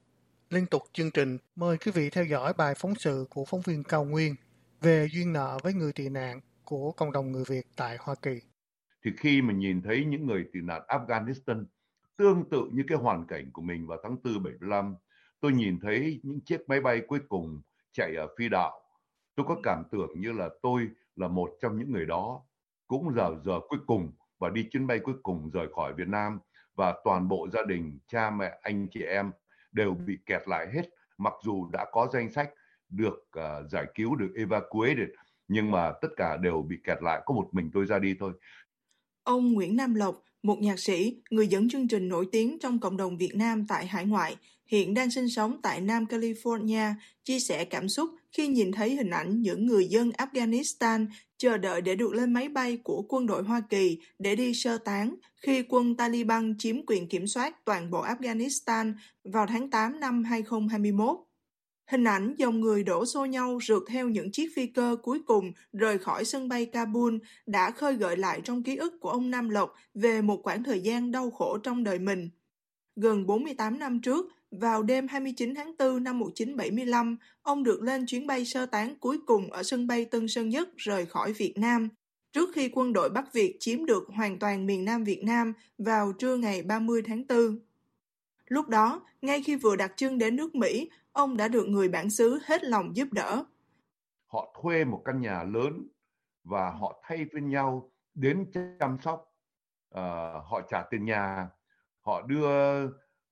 Liên 0.50 0.66
tục 0.66 0.82
chương 0.92 1.10
trình, 1.10 1.38
mời 1.56 1.78
quý 1.78 1.92
vị 1.92 2.10
theo 2.10 2.24
dõi 2.24 2.52
bài 2.52 2.74
phóng 2.76 2.94
sự 2.94 3.26
của 3.30 3.44
phóng 3.44 3.60
viên 3.60 3.82
Cao 3.84 4.04
Nguyên 4.04 4.34
về 4.80 5.08
duyên 5.12 5.32
nợ 5.32 5.58
với 5.62 5.74
người 5.74 5.92
tị 5.92 6.08
nạn 6.08 6.40
của 6.64 6.92
cộng 6.92 7.12
đồng 7.12 7.32
người 7.32 7.44
Việt 7.48 7.66
tại 7.76 7.96
Hoa 8.00 8.14
Kỳ. 8.22 8.40
Thì 9.04 9.10
khi 9.16 9.42
mà 9.42 9.52
nhìn 9.52 9.82
thấy 9.82 10.04
những 10.04 10.26
người 10.26 10.44
tị 10.52 10.60
nạn 10.60 10.82
Afghanistan 10.88 11.64
tương 12.16 12.48
tự 12.50 12.62
như 12.72 12.82
cái 12.88 12.98
hoàn 12.98 13.26
cảnh 13.26 13.50
của 13.52 13.62
mình 13.62 13.86
vào 13.86 13.98
tháng 14.02 14.16
4 14.24 14.42
75, 14.42 14.96
tôi 15.40 15.52
nhìn 15.52 15.80
thấy 15.80 16.20
những 16.22 16.40
chiếc 16.40 16.68
máy 16.68 16.80
bay 16.80 17.02
cuối 17.08 17.20
cùng 17.28 17.60
chạy 17.92 18.14
ở 18.16 18.26
phi 18.38 18.48
đạo. 18.48 18.80
Tôi 19.34 19.46
có 19.48 19.56
cảm 19.62 19.82
tưởng 19.92 20.20
như 20.20 20.32
là 20.32 20.48
tôi 20.62 20.88
là 21.16 21.28
một 21.28 21.50
trong 21.60 21.78
những 21.78 21.92
người 21.92 22.06
đó, 22.06 22.42
cũng 22.86 23.14
giờ 23.14 23.36
giờ 23.44 23.60
cuối 23.68 23.78
cùng 23.86 24.12
và 24.40 24.48
đi 24.50 24.68
chuyến 24.72 24.86
bay 24.86 24.98
cuối 24.98 25.14
cùng 25.22 25.50
rời 25.50 25.66
khỏi 25.74 25.94
Việt 25.94 26.08
Nam 26.08 26.38
và 26.76 26.94
toàn 27.04 27.28
bộ 27.28 27.48
gia 27.52 27.62
đình, 27.68 27.98
cha 28.08 28.30
mẹ, 28.30 28.58
anh 28.62 28.86
chị 28.90 29.02
em 29.02 29.30
đều 29.72 29.94
bị 29.94 30.18
kẹt 30.26 30.42
lại 30.48 30.66
hết 30.74 30.82
mặc 31.18 31.32
dù 31.44 31.66
đã 31.72 31.86
có 31.92 32.08
danh 32.12 32.32
sách 32.32 32.50
được 32.88 33.28
uh, 33.38 33.70
giải 33.70 33.86
cứu 33.94 34.16
được 34.16 34.32
evacuated 34.36 35.08
nhưng 35.48 35.70
mà 35.70 35.92
tất 36.02 36.08
cả 36.16 36.36
đều 36.36 36.62
bị 36.62 36.76
kẹt 36.84 37.02
lại 37.02 37.22
có 37.26 37.34
một 37.34 37.48
mình 37.52 37.70
tôi 37.74 37.86
ra 37.86 37.98
đi 37.98 38.16
thôi. 38.20 38.32
Ông 39.22 39.52
Nguyễn 39.52 39.76
Nam 39.76 39.94
Lộc, 39.94 40.22
một 40.42 40.58
nhạc 40.60 40.78
sĩ, 40.78 41.22
người 41.30 41.46
dẫn 41.46 41.68
chương 41.68 41.88
trình 41.88 42.08
nổi 42.08 42.28
tiếng 42.32 42.58
trong 42.60 42.78
cộng 42.78 42.96
đồng 42.96 43.16
Việt 43.16 43.34
Nam 43.34 43.66
tại 43.66 43.86
hải 43.86 44.04
ngoại, 44.06 44.36
hiện 44.66 44.94
đang 44.94 45.10
sinh 45.10 45.28
sống 45.28 45.60
tại 45.62 45.80
Nam 45.80 46.04
California, 46.04 46.92
chia 47.24 47.38
sẻ 47.38 47.64
cảm 47.64 47.88
xúc 47.88 48.10
khi 48.32 48.48
nhìn 48.48 48.72
thấy 48.72 48.96
hình 48.96 49.10
ảnh 49.10 49.42
những 49.42 49.66
người 49.66 49.86
dân 49.86 50.10
Afghanistan 50.10 51.06
chờ 51.38 51.56
đợi 51.56 51.80
để 51.80 51.94
được 51.94 52.12
lên 52.12 52.32
máy 52.32 52.48
bay 52.48 52.76
của 52.76 53.02
quân 53.08 53.26
đội 53.26 53.42
Hoa 53.42 53.62
Kỳ 53.70 53.98
để 54.18 54.36
đi 54.36 54.54
sơ 54.54 54.78
tán 54.78 55.14
khi 55.36 55.64
quân 55.68 55.96
Taliban 55.96 56.54
chiếm 56.58 56.76
quyền 56.86 57.08
kiểm 57.08 57.26
soát 57.26 57.64
toàn 57.64 57.90
bộ 57.90 58.04
Afghanistan 58.04 58.92
vào 59.24 59.46
tháng 59.46 59.70
8 59.70 60.00
năm 60.00 60.24
2021. 60.24 61.16
Hình 61.90 62.04
ảnh 62.04 62.34
dòng 62.38 62.60
người 62.60 62.84
đổ 62.84 63.06
xô 63.06 63.24
nhau 63.24 63.58
rượt 63.62 63.82
theo 63.88 64.08
những 64.08 64.32
chiếc 64.32 64.48
phi 64.56 64.66
cơ 64.66 64.96
cuối 65.02 65.20
cùng 65.26 65.52
rời 65.72 65.98
khỏi 65.98 66.24
sân 66.24 66.48
bay 66.48 66.66
Kabul 66.66 67.16
đã 67.46 67.70
khơi 67.70 67.94
gợi 67.94 68.16
lại 68.16 68.40
trong 68.44 68.62
ký 68.62 68.76
ức 68.76 69.00
của 69.00 69.10
ông 69.10 69.30
Nam 69.30 69.48
Lộc 69.48 69.74
về 69.94 70.22
một 70.22 70.40
khoảng 70.42 70.64
thời 70.64 70.80
gian 70.80 71.10
đau 71.10 71.30
khổ 71.30 71.58
trong 71.58 71.84
đời 71.84 71.98
mình. 71.98 72.30
Gần 73.02 73.26
48 73.26 73.78
năm 73.78 74.00
trước, 74.00 74.26
vào 74.50 74.82
đêm 74.82 75.08
29 75.08 75.54
tháng 75.54 75.72
4 75.78 76.04
năm 76.04 76.18
1975, 76.18 77.16
ông 77.42 77.62
được 77.62 77.82
lên 77.82 78.06
chuyến 78.06 78.26
bay 78.26 78.44
sơ 78.44 78.66
tán 78.66 78.94
cuối 79.00 79.18
cùng 79.26 79.50
ở 79.50 79.62
sân 79.62 79.86
bay 79.86 80.04
Tân 80.04 80.28
Sơn 80.28 80.48
Nhất 80.48 80.68
rời 80.76 81.06
khỏi 81.06 81.32
Việt 81.32 81.54
Nam, 81.56 81.88
trước 82.32 82.48
khi 82.54 82.70
quân 82.72 82.92
đội 82.92 83.10
Bắc 83.10 83.32
Việt 83.32 83.56
chiếm 83.60 83.86
được 83.86 84.08
hoàn 84.16 84.38
toàn 84.38 84.66
miền 84.66 84.84
Nam 84.84 85.04
Việt 85.04 85.22
Nam 85.24 85.52
vào 85.78 86.12
trưa 86.12 86.36
ngày 86.36 86.62
30 86.62 87.02
tháng 87.06 87.26
4. 87.28 87.58
Lúc 88.46 88.68
đó, 88.68 89.06
ngay 89.22 89.42
khi 89.42 89.56
vừa 89.56 89.76
đặt 89.76 89.92
chân 89.96 90.18
đến 90.18 90.36
nước 90.36 90.54
Mỹ, 90.54 90.90
ông 91.12 91.36
đã 91.36 91.48
được 91.48 91.68
người 91.68 91.88
bản 91.88 92.10
xứ 92.10 92.38
hết 92.44 92.64
lòng 92.64 92.96
giúp 92.96 93.12
đỡ. 93.12 93.44
Họ 94.26 94.60
thuê 94.62 94.84
một 94.84 95.02
căn 95.04 95.20
nhà 95.20 95.42
lớn 95.42 95.88
và 96.44 96.70
họ 96.70 97.02
thay 97.02 97.26
phiên 97.32 97.48
nhau 97.50 97.90
đến 98.14 98.50
chăm 98.80 98.98
sóc. 99.04 99.26
Uh, 99.94 100.00
họ 100.44 100.60
trả 100.70 100.82
tiền 100.90 101.04
nhà, 101.04 101.48
họ 102.10 102.22
đưa 102.22 102.86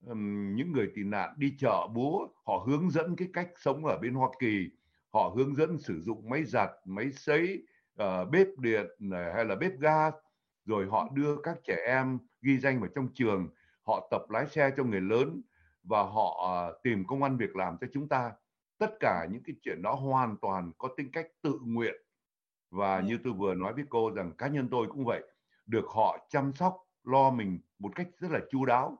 um, 0.05 0.55
những 0.55 0.71
người 0.71 0.91
tị 0.95 1.03
nạn 1.03 1.33
đi 1.37 1.55
chợ 1.59 1.87
búa, 1.93 2.27
họ 2.45 2.65
hướng 2.67 2.89
dẫn 2.89 3.15
cái 3.15 3.27
cách 3.33 3.49
sống 3.55 3.85
ở 3.85 3.97
bên 3.97 4.13
Hoa 4.13 4.29
Kỳ, 4.39 4.69
họ 5.13 5.33
hướng 5.35 5.55
dẫn 5.55 5.77
sử 5.77 6.01
dụng 6.01 6.29
máy 6.29 6.43
giặt, 6.43 6.69
máy 6.85 7.11
sấy, 7.11 7.63
uh, 8.03 8.29
bếp 8.31 8.47
điện 8.57 8.85
này, 8.99 9.33
hay 9.33 9.45
là 9.45 9.55
bếp 9.55 9.79
gas, 9.79 10.13
rồi 10.65 10.87
họ 10.91 11.07
đưa 11.13 11.35
các 11.43 11.57
trẻ 11.63 11.77
em 11.87 12.19
ghi 12.41 12.59
danh 12.59 12.79
vào 12.79 12.89
trong 12.95 13.07
trường, 13.13 13.49
họ 13.83 14.07
tập 14.11 14.21
lái 14.29 14.47
xe 14.47 14.71
cho 14.77 14.83
người 14.83 15.01
lớn 15.01 15.41
và 15.83 16.03
họ 16.03 16.29
uh, 16.69 16.83
tìm 16.83 17.05
công 17.07 17.23
an 17.23 17.37
việc 17.37 17.55
làm 17.55 17.77
cho 17.81 17.87
chúng 17.93 18.09
ta. 18.09 18.31
Tất 18.77 18.91
cả 18.99 19.27
những 19.31 19.43
cái 19.43 19.55
chuyện 19.61 19.81
đó 19.81 19.93
hoàn 19.93 20.37
toàn 20.37 20.71
có 20.77 20.89
tính 20.97 21.11
cách 21.11 21.27
tự 21.41 21.59
nguyện. 21.65 21.95
Và 22.69 23.01
như 23.01 23.19
tôi 23.23 23.33
vừa 23.33 23.53
nói 23.53 23.73
với 23.73 23.83
cô 23.89 24.11
rằng 24.15 24.31
cá 24.37 24.47
nhân 24.47 24.67
tôi 24.71 24.87
cũng 24.87 25.05
vậy, 25.05 25.23
được 25.65 25.85
họ 25.87 26.27
chăm 26.29 26.53
sóc 26.53 26.77
lo 27.03 27.29
mình 27.29 27.59
một 27.79 27.95
cách 27.95 28.07
rất 28.19 28.31
là 28.31 28.39
chu 28.51 28.65
đáo 28.65 28.97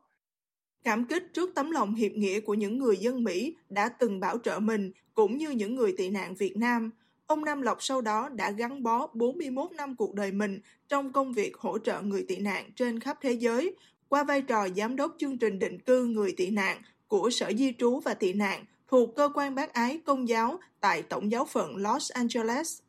Cảm 0.83 1.05
kích 1.05 1.23
trước 1.33 1.49
tấm 1.55 1.71
lòng 1.71 1.95
hiệp 1.95 2.11
nghĩa 2.11 2.39
của 2.39 2.53
những 2.53 2.77
người 2.77 2.97
dân 2.97 3.23
Mỹ 3.23 3.55
đã 3.69 3.89
từng 3.89 4.19
bảo 4.19 4.37
trợ 4.37 4.59
mình 4.59 4.91
cũng 5.13 5.37
như 5.37 5.49
những 5.49 5.75
người 5.75 5.93
tị 5.97 6.09
nạn 6.09 6.35
Việt 6.35 6.57
Nam, 6.57 6.91
ông 7.27 7.45
Nam 7.45 7.61
Lộc 7.61 7.83
sau 7.83 8.01
đó 8.01 8.29
đã 8.29 8.51
gắn 8.51 8.83
bó 8.83 9.07
41 9.13 9.71
năm 9.71 9.95
cuộc 9.95 10.15
đời 10.15 10.31
mình 10.31 10.59
trong 10.87 11.11
công 11.13 11.33
việc 11.33 11.57
hỗ 11.57 11.79
trợ 11.79 12.01
người 12.01 12.25
tị 12.27 12.37
nạn 12.37 12.71
trên 12.75 12.99
khắp 12.99 13.17
thế 13.21 13.31
giới 13.31 13.75
qua 14.09 14.23
vai 14.23 14.41
trò 14.41 14.67
giám 14.69 14.95
đốc 14.95 15.15
chương 15.17 15.37
trình 15.37 15.59
định 15.59 15.79
cư 15.79 16.05
người 16.05 16.33
tị 16.37 16.49
nạn 16.49 16.81
của 17.07 17.29
Sở 17.29 17.51
Di 17.57 17.73
trú 17.77 17.99
và 17.99 18.13
Tị 18.13 18.33
nạn 18.33 18.65
thuộc 18.87 19.15
cơ 19.15 19.29
quan 19.33 19.55
bác 19.55 19.73
ái 19.73 19.99
công 20.05 20.27
giáo 20.27 20.59
tại 20.79 21.03
Tổng 21.03 21.31
giáo 21.31 21.45
phận 21.45 21.77
Los 21.77 22.11
Angeles. 22.11 22.79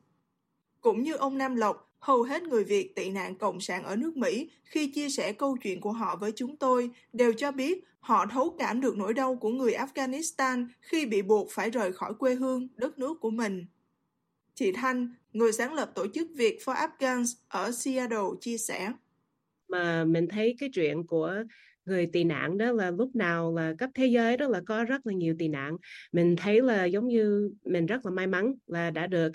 Cũng 0.81 1.03
như 1.03 1.15
ông 1.15 1.39
Nam 1.39 1.57
Lộc, 1.57 1.90
Hầu 2.01 2.23
hết 2.23 2.43
người 2.43 2.65
Việt 2.65 2.95
tị 2.97 3.11
nạn 3.11 3.35
Cộng 3.35 3.61
sản 3.61 3.85
ở 3.85 3.97
nước 3.97 4.17
Mỹ 4.17 4.51
khi 4.65 4.89
chia 4.89 5.09
sẻ 5.09 5.33
câu 5.33 5.57
chuyện 5.63 5.81
của 5.81 5.93
họ 5.93 6.17
với 6.17 6.33
chúng 6.33 6.57
tôi 6.57 6.91
đều 7.13 7.33
cho 7.33 7.53
biết 7.53 7.85
họ 8.01 8.27
thấu 8.27 8.57
cảm 8.59 8.81
được 8.81 8.97
nỗi 8.97 9.15
đau 9.15 9.37
của 9.37 9.51
người 9.51 9.73
Afghanistan 9.73 10.67
khi 10.81 11.07
bị 11.07 11.23
buộc 11.23 11.51
phải 11.51 11.71
rời 11.71 11.93
khỏi 11.93 12.15
quê 12.15 12.35
hương, 12.35 12.69
đất 12.77 12.99
nước 12.99 13.21
của 13.21 13.31
mình. 13.31 13.67
Chị 14.55 14.73
Thanh, 14.73 15.15
người 15.33 15.53
sáng 15.53 15.75
lập 15.75 15.93
tổ 15.95 16.07
chức 16.15 16.29
Việt 16.37 16.59
for 16.65 16.89
Afghans 16.89 17.35
ở 17.49 17.73
Seattle 17.73 18.29
chia 18.41 18.59
sẻ. 18.59 18.93
Mà 19.69 20.05
mình 20.05 20.29
thấy 20.29 20.57
cái 20.59 20.71
chuyện 20.73 21.07
của 21.07 21.35
người 21.85 22.07
tị 22.07 22.25
nạn 22.25 22.59
đó 22.59 22.73
là 22.73 22.91
lúc 22.91 23.17
nào 23.17 23.55
là 23.55 23.75
cấp 23.79 23.91
thế 23.95 24.07
giới 24.07 24.37
đó 24.37 24.49
là 24.49 24.61
có 24.67 24.85
rất 24.85 25.07
là 25.07 25.13
nhiều 25.13 25.35
tị 25.39 25.49
nạn 25.49 25.77
mình 26.13 26.37
thấy 26.37 26.63
là 26.63 26.85
giống 26.85 27.09
như 27.09 27.51
mình 27.65 27.87
rất 27.87 28.07
là 28.07 28.11
may 28.11 28.27
mắn 28.27 28.55
là 28.67 28.91
đã 28.91 29.07
được 29.07 29.33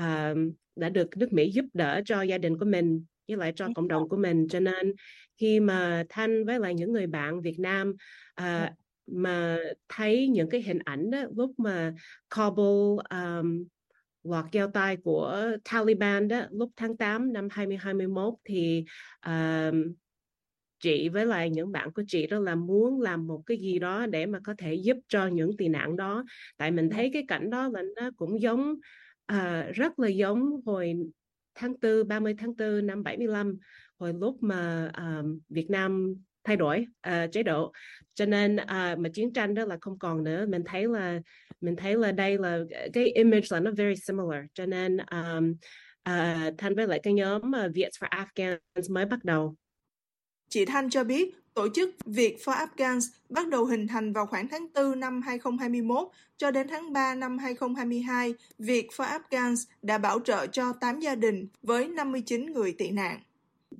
uh, 0.00 0.54
đã 0.76 0.88
được 0.88 1.16
nước 1.16 1.32
Mỹ 1.32 1.50
giúp 1.50 1.64
đỡ 1.72 2.02
cho 2.04 2.22
gia 2.22 2.38
đình 2.38 2.58
của 2.58 2.66
mình 2.66 3.04
với 3.28 3.36
lại 3.36 3.52
cho 3.56 3.68
cộng 3.74 3.88
đồng 3.88 4.08
của 4.08 4.16
mình. 4.16 4.48
Cho 4.48 4.60
nên 4.60 4.94
khi 5.36 5.60
mà 5.60 6.04
thanh 6.08 6.44
với 6.44 6.60
lại 6.60 6.74
những 6.74 6.92
người 6.92 7.06
bạn 7.06 7.40
Việt 7.40 7.58
Nam 7.58 7.94
uh, 8.40 8.70
mà 9.06 9.58
thấy 9.88 10.28
những 10.28 10.50
cái 10.50 10.62
hình 10.62 10.78
ảnh 10.84 11.10
đó 11.10 11.22
lúc 11.36 11.50
mà 11.58 11.94
Kabul 12.30 13.00
um, 13.10 13.64
loạt 14.22 14.44
keo 14.52 14.70
tay 14.70 14.96
của 14.96 15.50
Taliban 15.72 16.28
đó 16.28 16.42
lúc 16.50 16.70
tháng 16.76 16.96
8 16.96 17.32
năm 17.32 17.48
2021 17.50 18.34
thì 18.44 18.84
um, 19.26 19.94
chị 20.80 21.08
với 21.08 21.26
lại 21.26 21.50
những 21.50 21.72
bạn 21.72 21.92
của 21.92 22.02
chị 22.06 22.26
đó 22.26 22.38
là 22.38 22.54
muốn 22.54 23.00
làm 23.00 23.26
một 23.26 23.42
cái 23.46 23.56
gì 23.56 23.78
đó 23.78 24.06
để 24.06 24.26
mà 24.26 24.38
có 24.44 24.54
thể 24.58 24.74
giúp 24.74 24.96
cho 25.08 25.26
những 25.26 25.56
tị 25.56 25.68
nạn 25.68 25.96
đó. 25.96 26.24
Tại 26.56 26.70
mình 26.70 26.90
thấy 26.90 27.10
cái 27.12 27.24
cảnh 27.28 27.50
đó 27.50 27.68
là 27.68 27.82
nó 27.96 28.10
cũng 28.16 28.40
giống 28.40 28.74
à, 29.26 29.70
rất 29.74 29.98
là 29.98 30.08
giống 30.08 30.60
hồi 30.66 30.94
tháng 31.54 31.74
4 31.82 32.08
30 32.08 32.34
tháng 32.38 32.56
4 32.56 32.86
năm 32.86 33.02
75 33.02 33.58
hồi 33.98 34.12
lúc 34.20 34.42
mà 34.42 34.90
um, 34.96 35.38
Việt 35.48 35.70
Nam 35.70 36.14
thay 36.44 36.56
đổi 36.56 36.86
uh, 37.08 37.32
chế 37.32 37.42
độ. 37.42 37.72
Cho 38.14 38.26
nên 38.26 38.56
uh, 38.56 38.98
mà 38.98 39.08
chiến 39.14 39.32
tranh 39.32 39.54
đó 39.54 39.64
là 39.64 39.78
không 39.80 39.98
còn 39.98 40.24
nữa. 40.24 40.46
Mình 40.46 40.62
thấy 40.66 40.88
là 40.88 41.20
mình 41.60 41.76
thấy 41.76 41.96
là 41.96 42.12
đây 42.12 42.38
là 42.38 42.58
cái 42.92 43.06
image 43.06 43.46
là 43.50 43.60
nó 43.60 43.70
very 43.70 43.96
similar. 43.96 44.44
Cho 44.54 44.66
nên 44.66 44.96
um, 44.96 45.50
uh, 46.10 46.54
thanh 46.58 46.74
với 46.76 46.86
lại 46.86 47.00
cái 47.02 47.12
nhóm 47.12 47.42
uh, 47.66 47.74
Viet 47.74 47.92
for 47.92 48.08
Afghans 48.08 48.92
mới 48.94 49.06
bắt 49.06 49.24
đầu. 49.24 49.56
Chị 50.48 50.64
Thanh 50.64 50.90
cho 50.90 51.04
biết 51.04 51.34
tổ 51.54 51.68
chức 51.74 51.90
Việt 52.06 52.36
for 52.44 52.66
Afghans 52.66 53.00
bắt 53.28 53.48
đầu 53.48 53.64
hình 53.64 53.86
thành 53.86 54.12
vào 54.12 54.26
khoảng 54.26 54.48
tháng 54.48 54.66
4 54.74 55.00
năm 55.00 55.22
2021 55.22 56.08
cho 56.36 56.50
đến 56.50 56.68
tháng 56.68 56.92
3 56.92 57.14
năm 57.14 57.38
2022. 57.38 58.34
Việt 58.58 58.88
for 58.96 59.20
Afghans 59.20 59.56
đã 59.82 59.98
bảo 59.98 60.20
trợ 60.20 60.46
cho 60.46 60.72
8 60.72 61.00
gia 61.00 61.14
đình 61.14 61.48
với 61.62 61.88
59 61.88 62.46
người 62.46 62.74
tị 62.78 62.90
nạn. 62.90 63.20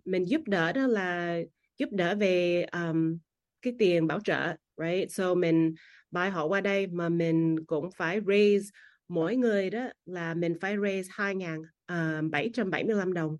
Mình 0.04 0.28
giúp 0.28 0.40
đỡ 0.46 0.72
đó 0.72 0.86
là 0.86 1.38
giúp 1.78 1.88
đỡ 1.92 2.14
về 2.14 2.66
um, 2.72 3.18
cái 3.62 3.74
tiền 3.78 4.06
bảo 4.06 4.20
trợ, 4.20 4.56
right? 4.76 5.12
So 5.12 5.34
mình 5.34 5.74
bài 6.10 6.30
họ 6.30 6.46
qua 6.46 6.60
đây 6.60 6.86
mà 6.86 7.08
mình 7.08 7.64
cũng 7.66 7.90
phải 7.96 8.20
raise 8.26 8.70
mỗi 9.08 9.36
người 9.36 9.70
đó 9.70 9.88
là 10.06 10.34
mình 10.34 10.54
phải 10.60 10.76
raise 10.82 11.10
2.775 11.12 12.98
à, 12.98 13.04
đồng. 13.14 13.36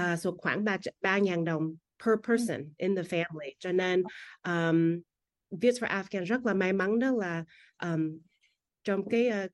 Uh, 0.00 0.18
so 0.18 0.30
khoảng 0.38 0.64
3 0.64 0.76
3.000 1.02 1.44
đồng 1.44 1.76
per 2.04 2.14
person 2.28 2.74
in 2.76 2.96
the 2.96 3.02
family. 3.02 3.50
Cho 3.58 3.72
nên 3.72 4.02
um, 4.42 5.00
Viets 5.50 5.80
for 5.80 5.88
Afghan 5.88 6.24
rất 6.24 6.46
là 6.46 6.54
may 6.54 6.72
mắn 6.72 6.98
đó 6.98 7.10
là 7.10 7.44
um, 7.82 8.18
trong 8.84 9.08
cái 9.08 9.30
uh, 9.44 9.50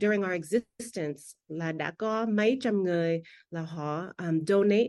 during 0.00 0.22
our 0.22 0.32
existence 0.32 1.22
là 1.48 1.72
đã 1.72 1.92
có 1.98 2.26
mấy 2.26 2.58
trăm 2.60 2.82
người 2.82 3.22
là 3.50 3.62
họ 3.62 4.12
um, 4.18 4.44
donate 4.46 4.88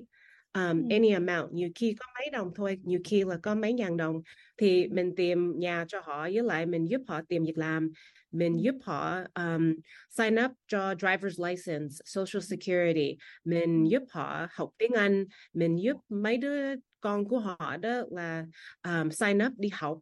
um, 0.53 0.89
any 0.89 1.11
amount. 1.11 1.53
Nhiều 1.53 1.69
khi 1.75 1.95
có 1.99 2.05
mấy 2.15 2.29
đồng 2.29 2.51
thôi 2.55 2.77
nhiều 2.83 2.99
khi 3.05 3.23
là 3.23 3.37
có 3.43 3.55
mấy 3.55 3.73
ngàn 3.73 3.97
đồng. 3.97 4.21
Thì 4.57 4.87
mình 4.87 5.15
tìm 5.15 5.59
nhà 5.59 5.85
cho 5.87 6.01
họ 6.01 6.21
với 6.21 6.43
lại 6.43 6.65
mình 6.65 6.85
giúp 6.85 7.01
họ 7.07 7.21
tìm 7.27 7.43
việc 7.43 7.57
làm 7.57 7.91
mình 8.31 8.63
giúp 8.63 8.75
họ 8.83 9.19
um, 9.35 9.73
sign 10.09 10.35
up 10.45 10.51
cho 10.67 10.93
driver's 10.93 11.47
license 11.47 11.95
social 12.05 12.41
security 12.41 13.17
mình 13.43 13.89
giúp 13.91 14.03
họ 14.09 14.47
học 14.51 14.69
tiếng 14.77 14.91
anh 14.91 15.25
mình 15.53 15.81
giúp 15.83 15.97
mấy 16.09 16.37
đứa 16.37 16.75
con 17.01 17.25
của 17.25 17.39
họ 17.39 17.77
đó 17.77 18.01
là 18.11 18.45
um, 18.83 19.09
sign 19.09 19.37
up 19.45 19.53
đi 19.57 19.69
học 19.73 19.99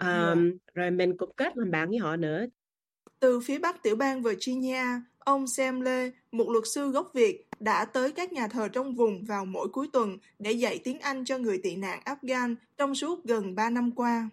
um, 0.00 0.06
yeah. 0.06 0.38
rồi 0.74 0.90
mình 0.90 1.16
cũng 1.16 1.30
kết 1.36 1.56
làm 1.56 1.70
bạn 1.70 1.88
với 1.88 1.98
họ 1.98 2.16
nữa 2.16 2.46
từ 3.20 3.40
phía 3.40 3.58
bắc 3.58 3.82
tiểu 3.82 3.96
bang 3.96 4.22
Virginia 4.22 4.84
ông 5.18 5.46
Sam 5.46 5.80
Lê 5.80 6.10
một 6.32 6.50
luật 6.50 6.64
sư 6.74 6.90
gốc 6.90 7.10
Việt 7.14 7.46
đã 7.60 7.84
tới 7.84 8.12
các 8.12 8.32
nhà 8.32 8.48
thờ 8.48 8.68
trong 8.68 8.94
vùng 8.94 9.24
vào 9.24 9.44
mỗi 9.44 9.68
cuối 9.68 9.88
tuần 9.92 10.18
để 10.38 10.52
dạy 10.52 10.80
tiếng 10.84 11.00
Anh 11.00 11.24
cho 11.24 11.38
người 11.38 11.60
tị 11.62 11.76
nạn 11.76 12.00
Afghan 12.04 12.54
trong 12.78 12.94
suốt 12.94 13.24
gần 13.24 13.54
3 13.54 13.70
năm 13.70 13.90
qua. 13.90 14.28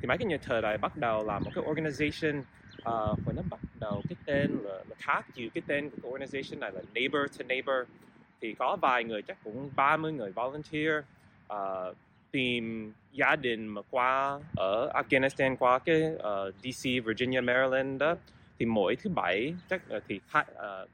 Thì 0.00 0.06
mấy 0.06 0.18
cái 0.18 0.26
nhà 0.26 0.36
thờ 0.42 0.60
này 0.60 0.78
bắt 0.78 0.96
đầu 0.96 1.26
là 1.26 1.38
một 1.38 1.50
cái 1.54 1.64
organization 1.64 2.42
ờ, 2.82 3.10
uh, 3.12 3.18
và 3.26 3.32
nó 3.36 3.42
bắt 3.50 3.60
đầu 3.80 4.02
cái 4.08 4.16
tên 4.24 4.58
là 4.62 4.84
nó 4.88 4.96
khác 4.98 5.26
chịu 5.34 5.50
cái 5.54 5.62
tên 5.66 5.90
của 5.90 5.96
cái 6.02 6.10
organization 6.12 6.58
này 6.58 6.72
là 6.72 6.82
Neighbor 6.94 7.38
to 7.38 7.44
Neighbor. 7.48 7.88
Thì 8.40 8.54
có 8.54 8.76
vài 8.76 9.04
người 9.04 9.22
chắc 9.22 9.36
cũng 9.44 9.70
30 9.76 10.12
người 10.12 10.32
volunteer 10.32 11.04
uh, 11.52 11.96
tìm 12.30 12.92
gia 13.12 13.36
đình 13.36 13.66
mà 13.66 13.82
qua 13.90 14.40
ở 14.56 14.92
Afghanistan 14.94 15.56
qua 15.56 15.78
cái 15.78 16.02
ờ, 16.18 16.48
uh, 16.48 16.54
DC, 16.62 16.84
Virginia, 17.04 17.40
Maryland 17.40 18.00
đó. 18.00 18.14
Thì 18.58 18.66
mỗi 18.66 18.96
thứ 18.96 19.10
bảy 19.10 19.54
chắc 19.70 19.82
uh, 19.96 20.02
thì 20.08 20.20
hai, 20.28 20.44
uh, 20.52 20.88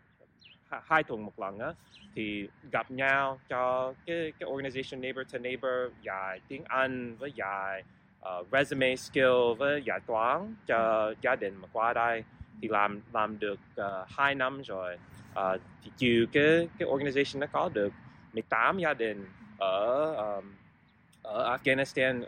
hai 0.84 1.02
tuần 1.02 1.24
một 1.24 1.38
lần 1.38 1.58
á 1.58 1.72
thì 2.14 2.48
gặp 2.72 2.90
nhau 2.90 3.40
cho 3.48 3.94
cái 4.06 4.32
cái 4.38 4.48
organization 4.48 5.00
neighbor 5.00 5.32
to 5.32 5.38
neighbor 5.38 5.92
dạy 6.02 6.40
tiếng 6.48 6.64
Anh 6.64 7.16
với 7.16 7.32
dạy 7.32 7.82
uh, 8.20 8.46
resume 8.52 8.96
skill 8.96 9.54
với 9.58 9.82
giải 9.84 10.00
toán 10.06 10.54
cho 10.66 11.12
gia 11.22 11.36
đình 11.36 11.54
mà 11.62 11.68
qua 11.72 11.92
đây 11.92 12.24
thì 12.62 12.68
làm 12.68 13.00
làm 13.12 13.38
được 13.38 13.60
ờ, 13.74 14.00
uh, 14.02 14.08
2 14.10 14.34
năm 14.34 14.62
rồi. 14.62 14.98
Uh, 15.32 15.60
thì 15.84 15.90
chiều 15.96 16.26
cái 16.32 16.68
cái 16.78 16.88
organization 16.88 17.38
nó 17.38 17.46
có 17.46 17.70
được 17.74 17.92
18 18.32 18.78
gia 18.78 18.94
đình 18.94 19.26
ở 19.58 20.14
um, 20.14 20.44
ở 21.22 21.56
Afghanistan 21.56 22.24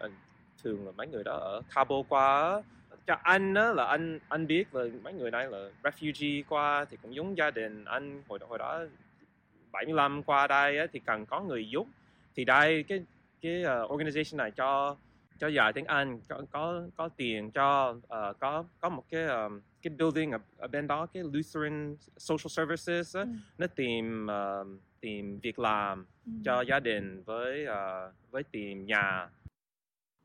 thường 0.63 0.87
là 0.87 0.93
mấy 0.97 1.07
người 1.07 1.25
đó 1.25 1.33
ở 1.33 1.63
Kabul 1.75 2.07
qua. 2.09 2.63
Cho 3.07 3.17
anh 3.23 3.55
đó 3.55 3.73
là 3.73 3.85
anh 3.85 4.19
anh 4.29 4.47
biết 4.47 4.75
là 4.75 4.85
mấy 5.03 5.13
người 5.13 5.31
này 5.31 5.47
là 5.51 5.59
refugee 5.83 6.43
qua 6.49 6.85
thì 6.85 6.97
cũng 7.03 7.15
giống 7.15 7.37
gia 7.37 7.51
đình 7.51 7.85
anh 7.85 8.23
hồi 8.29 8.39
đó 8.39 8.47
hồi 8.51 8.59
đó 8.59 8.81
75 9.73 10.23
qua 10.23 10.47
đây 10.47 10.79
á, 10.79 10.87
thì 10.93 10.99
cần 10.99 11.27
có 11.27 11.41
người 11.41 11.69
giúp. 11.69 11.87
Thì 12.35 12.45
đây 12.45 12.83
cái 12.83 13.03
cái 13.43 13.63
uh, 13.63 13.91
organization 13.91 14.37
này 14.37 14.51
cho 14.51 14.97
cho 15.43 15.49
dạy 15.49 15.73
tiếng 15.73 15.85
Anh 15.85 16.21
có 16.29 16.43
có 16.51 16.83
có 16.97 17.09
tiền 17.17 17.51
cho 17.51 17.91
uh, 17.91 18.39
có 18.41 18.65
có 18.81 18.89
một 18.89 19.05
cái 19.11 19.25
um, 19.25 19.61
cái 19.83 19.93
building 19.99 20.31
ở, 20.31 20.39
ở 20.57 20.69
bên 20.69 20.87
đó 20.87 21.07
cái 21.07 21.23
Lutheran 21.23 21.97
Social 22.17 22.49
Services 22.49 23.17
á, 23.17 23.23
ừ. 23.23 23.29
nó 23.59 23.67
tìm 23.67 24.27
uh, 24.27 24.67
tìm 25.01 25.39
việc 25.43 25.59
làm 25.59 26.07
ừ. 26.27 26.33
cho 26.45 26.61
gia 26.61 26.81
đình 26.81 27.23
với 27.23 27.65
uh, 27.65 28.15
với 28.31 28.43
tìm 28.43 28.87
nhà. 28.87 29.29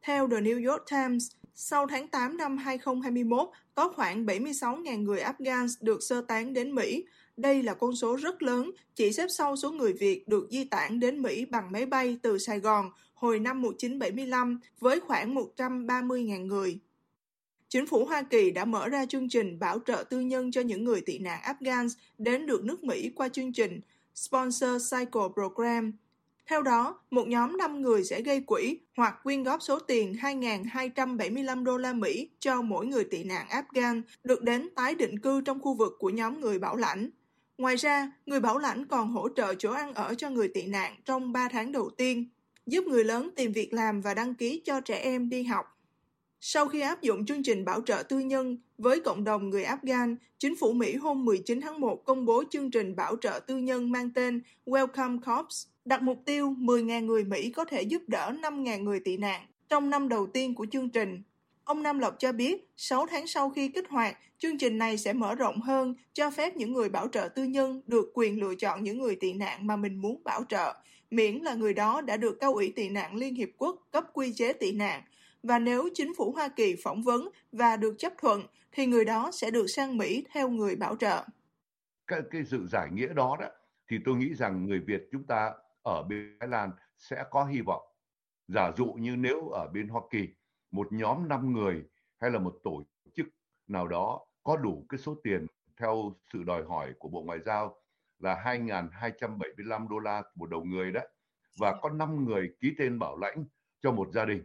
Theo 0.01 0.27
The 0.29 0.37
New 0.37 0.69
York 0.69 0.83
Times, 0.91 1.31
sau 1.55 1.87
tháng 1.87 2.07
8 2.07 2.37
năm 2.37 2.57
2021, 2.57 3.49
có 3.75 3.89
khoảng 3.95 4.25
76.000 4.25 5.01
người 5.01 5.19
Afghan 5.19 5.67
được 5.81 5.99
sơ 6.01 6.21
tán 6.27 6.53
đến 6.53 6.75
Mỹ. 6.75 7.05
Đây 7.37 7.63
là 7.63 7.73
con 7.73 7.95
số 7.95 8.15
rất 8.15 8.41
lớn, 8.41 8.71
chỉ 8.95 9.11
xếp 9.11 9.27
sau 9.29 9.55
số 9.55 9.71
người 9.71 9.93
Việt 9.93 10.27
được 10.27 10.47
di 10.51 10.63
tản 10.63 10.99
đến 10.99 11.21
Mỹ 11.21 11.45
bằng 11.45 11.71
máy 11.71 11.85
bay 11.85 12.17
từ 12.23 12.37
Sài 12.37 12.59
Gòn 12.59 12.91
hồi 13.17 13.39
năm 13.39 13.61
1975 13.61 14.59
với 14.79 14.99
khoảng 14.99 15.35
130.000 15.35 16.45
người. 16.45 16.79
Chính 17.69 17.87
phủ 17.87 18.05
Hoa 18.05 18.21
Kỳ 18.21 18.51
đã 18.51 18.65
mở 18.65 18.89
ra 18.89 19.05
chương 19.05 19.29
trình 19.29 19.59
bảo 19.59 19.79
trợ 19.85 20.03
tư 20.09 20.19
nhân 20.19 20.51
cho 20.51 20.61
những 20.61 20.83
người 20.83 21.01
tị 21.01 21.17
nạn 21.17 21.39
Afghan 21.43 21.87
đến 22.17 22.45
được 22.45 22.63
nước 22.63 22.83
Mỹ 22.83 23.11
qua 23.15 23.29
chương 23.29 23.53
trình 23.53 23.81
Sponsor 24.15 24.91
Cycle 24.91 25.27
Program. 25.33 25.93
Theo 26.47 26.61
đó, 26.61 26.99
một 27.11 27.27
nhóm 27.27 27.57
5 27.57 27.81
người 27.81 28.03
sẽ 28.03 28.21
gây 28.21 28.41
quỹ 28.41 28.79
hoặc 28.97 29.15
quyên 29.23 29.43
góp 29.43 29.61
số 29.61 29.79
tiền 29.79 30.15
2.275 30.21 31.63
đô 31.63 31.77
la 31.77 31.93
Mỹ 31.93 32.29
cho 32.39 32.61
mỗi 32.61 32.85
người 32.85 33.03
tị 33.03 33.23
nạn 33.23 33.47
Afghan 33.49 34.01
được 34.23 34.43
đến 34.43 34.69
tái 34.75 34.95
định 34.95 35.19
cư 35.19 35.41
trong 35.41 35.59
khu 35.59 35.73
vực 35.73 35.95
của 35.99 36.09
nhóm 36.09 36.41
người 36.41 36.59
bảo 36.59 36.75
lãnh. 36.75 37.09
Ngoài 37.57 37.75
ra, 37.75 38.11
người 38.25 38.39
bảo 38.39 38.57
lãnh 38.57 38.85
còn 38.85 39.11
hỗ 39.11 39.29
trợ 39.29 39.55
chỗ 39.55 39.71
ăn 39.71 39.93
ở 39.93 40.15
cho 40.15 40.29
người 40.29 40.47
tị 40.47 40.65
nạn 40.65 40.95
trong 41.05 41.31
3 41.31 41.49
tháng 41.51 41.71
đầu 41.71 41.89
tiên, 41.89 42.25
giúp 42.67 42.83
người 42.87 43.03
lớn 43.03 43.29
tìm 43.35 43.51
việc 43.51 43.73
làm 43.73 44.01
và 44.01 44.13
đăng 44.13 44.35
ký 44.35 44.61
cho 44.65 44.81
trẻ 44.81 44.97
em 44.97 45.29
đi 45.29 45.43
học. 45.43 45.65
Sau 46.41 46.67
khi 46.67 46.81
áp 46.81 47.01
dụng 47.01 47.25
chương 47.25 47.43
trình 47.43 47.65
bảo 47.65 47.81
trợ 47.81 48.03
tư 48.03 48.19
nhân 48.19 48.57
với 48.77 48.99
cộng 48.99 49.23
đồng 49.23 49.49
người 49.49 49.63
Afghan, 49.63 50.15
chính 50.37 50.55
phủ 50.55 50.73
Mỹ 50.73 50.95
hôm 50.95 51.25
19 51.25 51.61
tháng 51.61 51.79
1 51.79 52.05
công 52.05 52.25
bố 52.25 52.43
chương 52.49 52.71
trình 52.71 52.95
bảo 52.95 53.15
trợ 53.21 53.39
tư 53.47 53.57
nhân 53.57 53.91
mang 53.91 54.09
tên 54.15 54.41
Welcome 54.65 55.19
Corps, 55.19 55.67
đặt 55.85 56.01
mục 56.01 56.21
tiêu 56.25 56.55
10.000 56.59 57.05
người 57.05 57.23
Mỹ 57.23 57.51
có 57.51 57.65
thể 57.65 57.81
giúp 57.81 58.01
đỡ 58.07 58.31
5.000 58.41 58.83
người 58.83 58.99
tị 58.99 59.17
nạn 59.17 59.45
trong 59.69 59.89
năm 59.89 60.09
đầu 60.09 60.27
tiên 60.27 60.55
của 60.55 60.65
chương 60.71 60.89
trình. 60.89 61.21
Ông 61.63 61.83
Nam 61.83 61.99
Lộc 61.99 62.15
cho 62.19 62.31
biết, 62.31 62.69
6 62.77 63.07
tháng 63.07 63.27
sau 63.27 63.49
khi 63.49 63.69
kích 63.69 63.89
hoạt, 63.89 64.17
chương 64.39 64.57
trình 64.57 64.77
này 64.77 64.97
sẽ 64.97 65.13
mở 65.13 65.35
rộng 65.35 65.61
hơn, 65.61 65.95
cho 66.13 66.31
phép 66.31 66.57
những 66.57 66.73
người 66.73 66.89
bảo 66.89 67.07
trợ 67.07 67.29
tư 67.35 67.43
nhân 67.43 67.81
được 67.87 68.11
quyền 68.13 68.39
lựa 68.39 68.55
chọn 68.55 68.83
những 68.83 68.99
người 68.99 69.15
tị 69.15 69.33
nạn 69.33 69.67
mà 69.67 69.75
mình 69.75 69.95
muốn 69.95 70.23
bảo 70.23 70.43
trợ, 70.49 70.73
miễn 71.11 71.35
là 71.35 71.53
người 71.53 71.73
đó 71.73 72.01
đã 72.01 72.17
được 72.17 72.37
Cao 72.39 72.53
ủy 72.53 72.73
tị 72.75 72.89
nạn 72.89 73.15
Liên 73.15 73.35
Hiệp 73.35 73.49
Quốc 73.57 73.87
cấp 73.91 74.03
quy 74.13 74.33
chế 74.33 74.53
tị 74.53 74.71
nạn– 74.71 75.03
và 75.43 75.59
nếu 75.59 75.89
chính 75.93 76.13
phủ 76.17 76.31
Hoa 76.31 76.49
Kỳ 76.55 76.75
phỏng 76.83 77.03
vấn 77.03 77.29
và 77.51 77.77
được 77.77 77.95
chấp 77.97 78.13
thuận 78.17 78.43
thì 78.71 78.85
người 78.85 79.05
đó 79.05 79.29
sẽ 79.33 79.51
được 79.51 79.65
sang 79.67 79.97
Mỹ 79.97 80.25
theo 80.33 80.49
người 80.49 80.75
bảo 80.75 80.95
trợ. 80.95 81.25
Cái, 82.07 82.21
cái 82.31 82.43
sự 82.45 82.67
giải 82.67 82.89
nghĩa 82.91 83.13
đó 83.13 83.37
đó 83.39 83.47
thì 83.89 83.97
tôi 84.05 84.15
nghĩ 84.15 84.33
rằng 84.33 84.65
người 84.65 84.79
Việt 84.79 85.07
chúng 85.11 85.23
ta 85.23 85.53
ở 85.83 86.03
bên 86.03 86.37
Thái 86.39 86.49
Lan 86.49 86.71
sẽ 86.97 87.23
có 87.31 87.45
hy 87.45 87.61
vọng 87.61 87.81
giả 88.47 88.71
dụ 88.77 88.85
như 88.85 89.15
nếu 89.15 89.49
ở 89.49 89.67
bên 89.73 89.87
Hoa 89.87 90.01
Kỳ 90.09 90.27
một 90.71 90.87
nhóm 90.91 91.27
5 91.27 91.53
người 91.53 91.83
hay 92.17 92.31
là 92.31 92.39
một 92.39 92.59
tổ 92.63 92.83
chức 93.15 93.27
nào 93.67 93.87
đó 93.87 94.25
có 94.43 94.57
đủ 94.57 94.85
cái 94.89 94.97
số 94.97 95.15
tiền 95.23 95.47
theo 95.77 96.15
sự 96.33 96.43
đòi 96.43 96.63
hỏi 96.63 96.93
của 96.99 97.09
Bộ 97.09 97.21
Ngoại 97.21 97.39
giao 97.45 97.81
là 98.19 98.43
2.275 98.45 99.87
đô 99.87 99.99
la 99.99 100.23
một 100.35 100.49
đầu 100.49 100.63
người 100.63 100.91
đó 100.91 101.01
và 101.59 101.79
có 101.81 101.89
5 101.89 102.25
người 102.25 102.49
ký 102.59 102.75
tên 102.77 102.99
bảo 102.99 103.17
lãnh 103.17 103.45
cho 103.81 103.91
một 103.91 104.09
gia 104.13 104.25
đình 104.25 104.43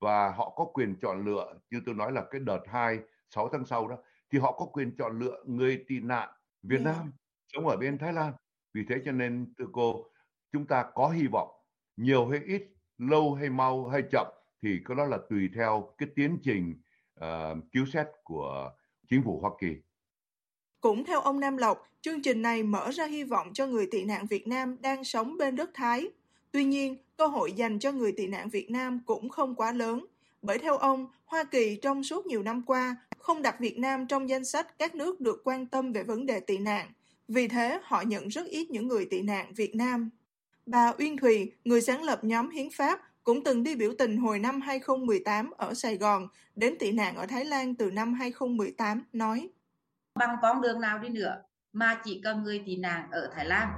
và 0.00 0.30
họ 0.30 0.50
có 0.56 0.64
quyền 0.64 0.96
chọn 1.00 1.24
lựa 1.24 1.54
như 1.70 1.80
tôi 1.86 1.94
nói 1.94 2.12
là 2.12 2.24
cái 2.30 2.40
đợt 2.40 2.62
2 2.66 2.98
6 3.30 3.48
tháng 3.48 3.64
sau 3.64 3.88
đó 3.88 3.96
thì 4.30 4.38
họ 4.38 4.52
có 4.52 4.66
quyền 4.66 4.96
chọn 4.96 5.18
lựa 5.18 5.42
người 5.46 5.84
tị 5.88 6.00
nạn 6.00 6.28
Việt 6.62 6.80
yeah. 6.84 6.96
Nam 6.96 7.12
sống 7.52 7.68
ở 7.68 7.76
bên 7.76 7.98
Thái 7.98 8.12
Lan 8.12 8.32
vì 8.74 8.84
thế 8.88 8.96
cho 9.04 9.12
nên 9.12 9.54
thưa 9.58 9.66
cô 9.72 10.06
chúng 10.52 10.66
ta 10.66 10.84
có 10.94 11.08
hy 11.08 11.26
vọng 11.26 11.48
nhiều 11.96 12.28
hay 12.28 12.40
ít 12.46 12.62
lâu 12.98 13.34
hay 13.34 13.50
mau 13.50 13.88
hay 13.88 14.02
chậm 14.10 14.26
thì 14.62 14.80
cái 14.84 14.96
đó 14.96 15.04
là 15.04 15.18
tùy 15.30 15.50
theo 15.54 15.94
cái 15.98 16.08
tiến 16.16 16.38
trình 16.42 16.80
uh, 17.20 17.58
cứu 17.72 17.86
xét 17.86 18.06
của 18.24 18.72
chính 19.08 19.22
phủ 19.22 19.40
Hoa 19.40 19.50
Kỳ. 19.60 19.76
Cũng 20.82 21.04
theo 21.04 21.20
ông 21.20 21.40
Nam 21.40 21.56
Lộc, 21.56 21.88
chương 22.00 22.22
trình 22.22 22.42
này 22.42 22.62
mở 22.62 22.90
ra 22.90 23.06
hy 23.06 23.24
vọng 23.24 23.50
cho 23.54 23.66
người 23.66 23.86
tị 23.86 24.04
nạn 24.04 24.26
Việt 24.26 24.48
Nam 24.48 24.76
đang 24.80 25.04
sống 25.04 25.36
bên 25.38 25.56
đất 25.56 25.70
Thái. 25.74 26.10
Tuy 26.52 26.64
nhiên, 26.64 26.96
cơ 27.16 27.26
hội 27.26 27.52
dành 27.52 27.78
cho 27.78 27.92
người 27.92 28.12
tị 28.12 28.26
nạn 28.26 28.48
Việt 28.48 28.70
Nam 28.70 29.00
cũng 29.06 29.28
không 29.28 29.54
quá 29.54 29.72
lớn, 29.72 30.06
bởi 30.42 30.58
theo 30.58 30.76
ông, 30.76 31.06
Hoa 31.24 31.44
Kỳ 31.44 31.76
trong 31.76 32.04
suốt 32.04 32.26
nhiều 32.26 32.42
năm 32.42 32.62
qua 32.66 32.96
không 33.18 33.42
đặt 33.42 33.60
Việt 33.60 33.78
Nam 33.78 34.06
trong 34.06 34.28
danh 34.28 34.44
sách 34.44 34.78
các 34.78 34.94
nước 34.94 35.20
được 35.20 35.40
quan 35.44 35.66
tâm 35.66 35.92
về 35.92 36.02
vấn 36.02 36.26
đề 36.26 36.40
tị 36.40 36.58
nạn. 36.58 36.92
Vì 37.28 37.48
thế, 37.48 37.78
họ 37.82 38.02
nhận 38.02 38.28
rất 38.28 38.46
ít 38.46 38.70
những 38.70 38.88
người 38.88 39.04
tị 39.04 39.22
nạn 39.22 39.52
Việt 39.56 39.74
Nam. 39.74 40.10
Bà 40.66 40.92
Uyên 40.98 41.16
Thùy, 41.16 41.52
người 41.64 41.80
sáng 41.80 42.02
lập 42.02 42.24
nhóm 42.24 42.50
Hiến 42.50 42.70
Pháp, 42.70 43.00
cũng 43.24 43.44
từng 43.44 43.62
đi 43.62 43.74
biểu 43.74 43.94
tình 43.98 44.16
hồi 44.16 44.38
năm 44.38 44.60
2018 44.60 45.50
ở 45.50 45.74
Sài 45.74 45.96
Gòn, 45.96 46.28
đến 46.56 46.78
tị 46.78 46.92
nạn 46.92 47.16
ở 47.16 47.26
Thái 47.26 47.44
Lan 47.44 47.74
từ 47.74 47.90
năm 47.90 48.14
2018, 48.14 49.04
nói 49.12 49.48
Bằng 50.14 50.36
con 50.42 50.60
đường 50.60 50.80
nào 50.80 50.98
đi 50.98 51.08
nữa 51.08 51.42
mà 51.72 52.00
chỉ 52.04 52.20
cần 52.24 52.42
người 52.42 52.62
tị 52.66 52.76
nạn 52.76 53.08
ở 53.10 53.30
Thái 53.34 53.44
Lan 53.46 53.68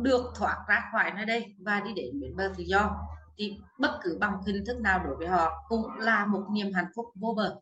được 0.00 0.32
thoát 0.36 0.64
ra 0.68 0.88
khỏi 0.92 1.12
nơi 1.16 1.26
đây 1.26 1.54
và 1.58 1.80
đi 1.80 1.92
đến 1.94 2.20
bến 2.20 2.36
bờ 2.36 2.52
tự 2.56 2.64
do 2.66 2.96
thì 3.38 3.58
bất 3.78 3.98
cứ 4.02 4.16
bằng 4.20 4.42
hình 4.46 4.64
thức 4.66 4.80
nào 4.80 5.04
đối 5.04 5.16
với 5.16 5.28
họ 5.28 5.64
cũng 5.68 5.86
là 5.98 6.26
một 6.26 6.42
niềm 6.52 6.72
hạnh 6.72 6.88
phúc 6.96 7.06
vô 7.14 7.34
bờ. 7.36 7.60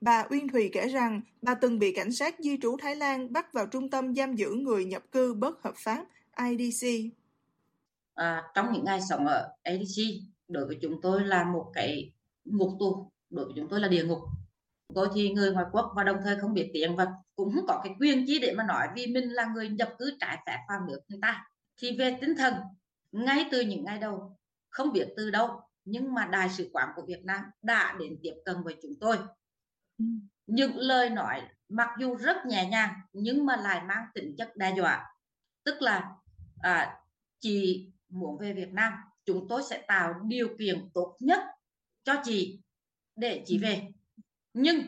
Bà 0.00 0.24
Uyên 0.30 0.48
Thùy 0.48 0.70
kể 0.72 0.88
rằng 0.88 1.20
bà 1.42 1.54
từng 1.54 1.78
bị 1.78 1.92
cảnh 1.92 2.12
sát 2.12 2.34
di 2.38 2.58
trú 2.62 2.76
Thái 2.82 2.96
Lan 2.96 3.32
bắt 3.32 3.52
vào 3.52 3.66
trung 3.66 3.90
tâm 3.90 4.14
giam 4.14 4.34
giữ 4.34 4.50
người 4.50 4.84
nhập 4.84 5.02
cư 5.12 5.34
bất 5.34 5.62
hợp 5.62 5.74
pháp 5.84 6.04
IDC. 6.48 6.88
À, 8.14 8.42
trong 8.54 8.72
những 8.72 8.84
ngày 8.84 9.00
sống 9.08 9.26
ở 9.26 9.48
IDC, 9.64 10.02
đối 10.48 10.66
với 10.66 10.78
chúng 10.82 11.00
tôi 11.02 11.24
là 11.24 11.44
một 11.44 11.70
cái 11.74 12.12
ngục 12.44 12.70
tù, 12.78 13.10
đối 13.30 13.44
với 13.44 13.54
chúng 13.56 13.68
tôi 13.68 13.80
là 13.80 13.88
địa 13.88 14.04
ngục. 14.04 14.18
Tôi 14.94 15.08
thì 15.14 15.30
người 15.30 15.52
ngoại 15.52 15.66
quốc 15.72 15.92
và 15.96 16.04
đồng 16.04 16.16
thời 16.24 16.36
không 16.40 16.54
biết 16.54 16.70
tiếng 16.72 16.96
và 16.96 17.06
cũng 17.36 17.54
không 17.54 17.66
có 17.66 17.80
cái 17.84 17.94
quyền 18.00 18.24
chi 18.26 18.38
để 18.38 18.54
mà 18.56 18.64
nói 18.64 18.88
vì 18.94 19.06
mình 19.06 19.24
là 19.24 19.46
người 19.54 19.68
nhập 19.68 19.94
cư 19.98 20.16
trái 20.20 20.38
phép 20.46 20.58
vào 20.68 20.80
nước 20.88 21.00
người 21.08 21.18
ta. 21.22 21.44
Thì 21.76 21.96
về 21.98 22.16
tinh 22.20 22.34
thần, 22.38 22.54
ngay 23.12 23.48
từ 23.50 23.60
những 23.60 23.84
ngày 23.84 23.98
đầu, 23.98 24.36
không 24.70 24.92
biết 24.92 25.08
từ 25.16 25.30
đâu, 25.30 25.60
nhưng 25.84 26.14
mà 26.14 26.26
Đại 26.26 26.48
sứ 26.48 26.70
quán 26.72 26.88
của 26.96 27.02
Việt 27.06 27.24
Nam 27.24 27.44
đã 27.62 27.96
đến 28.00 28.18
tiếp 28.22 28.34
cận 28.44 28.62
với 28.62 28.76
chúng 28.82 28.92
tôi. 29.00 29.18
Những 30.46 30.76
lời 30.76 31.10
nói 31.10 31.42
mặc 31.68 31.88
dù 31.98 32.14
rất 32.14 32.36
nhẹ 32.46 32.68
nhàng 32.70 32.94
nhưng 33.12 33.46
mà 33.46 33.56
lại 33.56 33.82
mang 33.88 34.06
tính 34.14 34.34
chất 34.38 34.56
đe 34.56 34.74
dọa. 34.76 35.06
Tức 35.64 35.82
là 35.82 36.10
à, 36.62 37.00
chị 37.38 37.90
muốn 38.08 38.38
về 38.38 38.52
Việt 38.52 38.72
Nam 38.72 38.92
chúng 39.24 39.46
tôi 39.48 39.62
sẽ 39.70 39.84
tạo 39.88 40.14
điều 40.24 40.48
kiện 40.58 40.90
tốt 40.94 41.16
nhất 41.20 41.40
cho 42.04 42.14
chị 42.24 42.60
để 43.16 43.42
chị 43.46 43.58
về 43.58 43.88
nhưng 44.58 44.82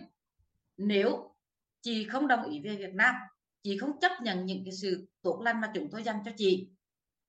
nếu 0.76 1.34
chị 1.82 2.04
không 2.04 2.28
đồng 2.28 2.50
ý 2.50 2.60
về 2.60 2.76
Việt 2.76 2.94
Nam 2.94 3.14
chị 3.62 3.78
không 3.78 4.00
chấp 4.00 4.12
nhận 4.22 4.46
những 4.46 4.64
cái 4.64 4.72
sự 4.72 5.08
tốt 5.22 5.40
lành 5.44 5.60
mà 5.60 5.70
chúng 5.74 5.88
tôi 5.90 6.02
dành 6.02 6.16
cho 6.24 6.30
chị 6.36 6.68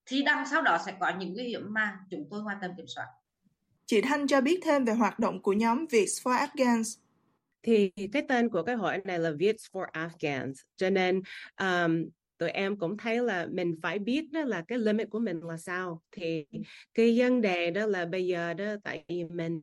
thì 0.05 0.23
đằng 0.23 0.47
sau 0.51 0.61
đó 0.61 0.77
sẽ 0.85 0.93
có 0.99 1.11
những 1.19 1.33
nguy 1.33 1.43
hiểm 1.43 1.73
mà 1.73 1.99
chúng 2.09 2.27
tôi 2.31 2.41
hoàn 2.41 2.57
toàn 2.61 2.73
kiểm 2.77 2.87
soát. 2.87 3.07
Chị 3.85 4.01
Thanh 4.01 4.27
cho 4.27 4.41
biết 4.41 4.59
thêm 4.63 4.85
về 4.85 4.93
hoạt 4.93 5.19
động 5.19 5.41
của 5.41 5.53
nhóm 5.53 5.85
Viets 5.91 6.21
for 6.27 6.47
Afghans. 6.47 6.99
Thì 7.63 7.91
cái 8.13 8.23
tên 8.29 8.49
của 8.49 8.63
cái 8.63 8.75
hội 8.75 8.97
này 9.05 9.19
là 9.19 9.31
Viets 9.31 9.65
for 9.71 9.85
Afghans. 9.91 10.53
Cho 10.75 10.89
nên 10.89 11.21
um, 11.59 12.05
tụi 12.37 12.49
em 12.49 12.77
cũng 12.77 12.97
thấy 12.97 13.21
là 13.21 13.47
mình 13.51 13.75
phải 13.81 13.99
biết 13.99 14.31
đó 14.31 14.41
là 14.41 14.63
cái 14.67 14.77
limit 14.77 15.09
của 15.09 15.19
mình 15.19 15.39
là 15.39 15.57
sao. 15.57 16.01
Thì 16.11 16.45
cái 16.93 17.19
vấn 17.19 17.41
đề 17.41 17.71
đó 17.71 17.85
là 17.85 18.05
bây 18.05 18.27
giờ 18.27 18.53
đó 18.53 18.65
tại 18.83 19.03
vì 19.07 19.23
mình 19.23 19.61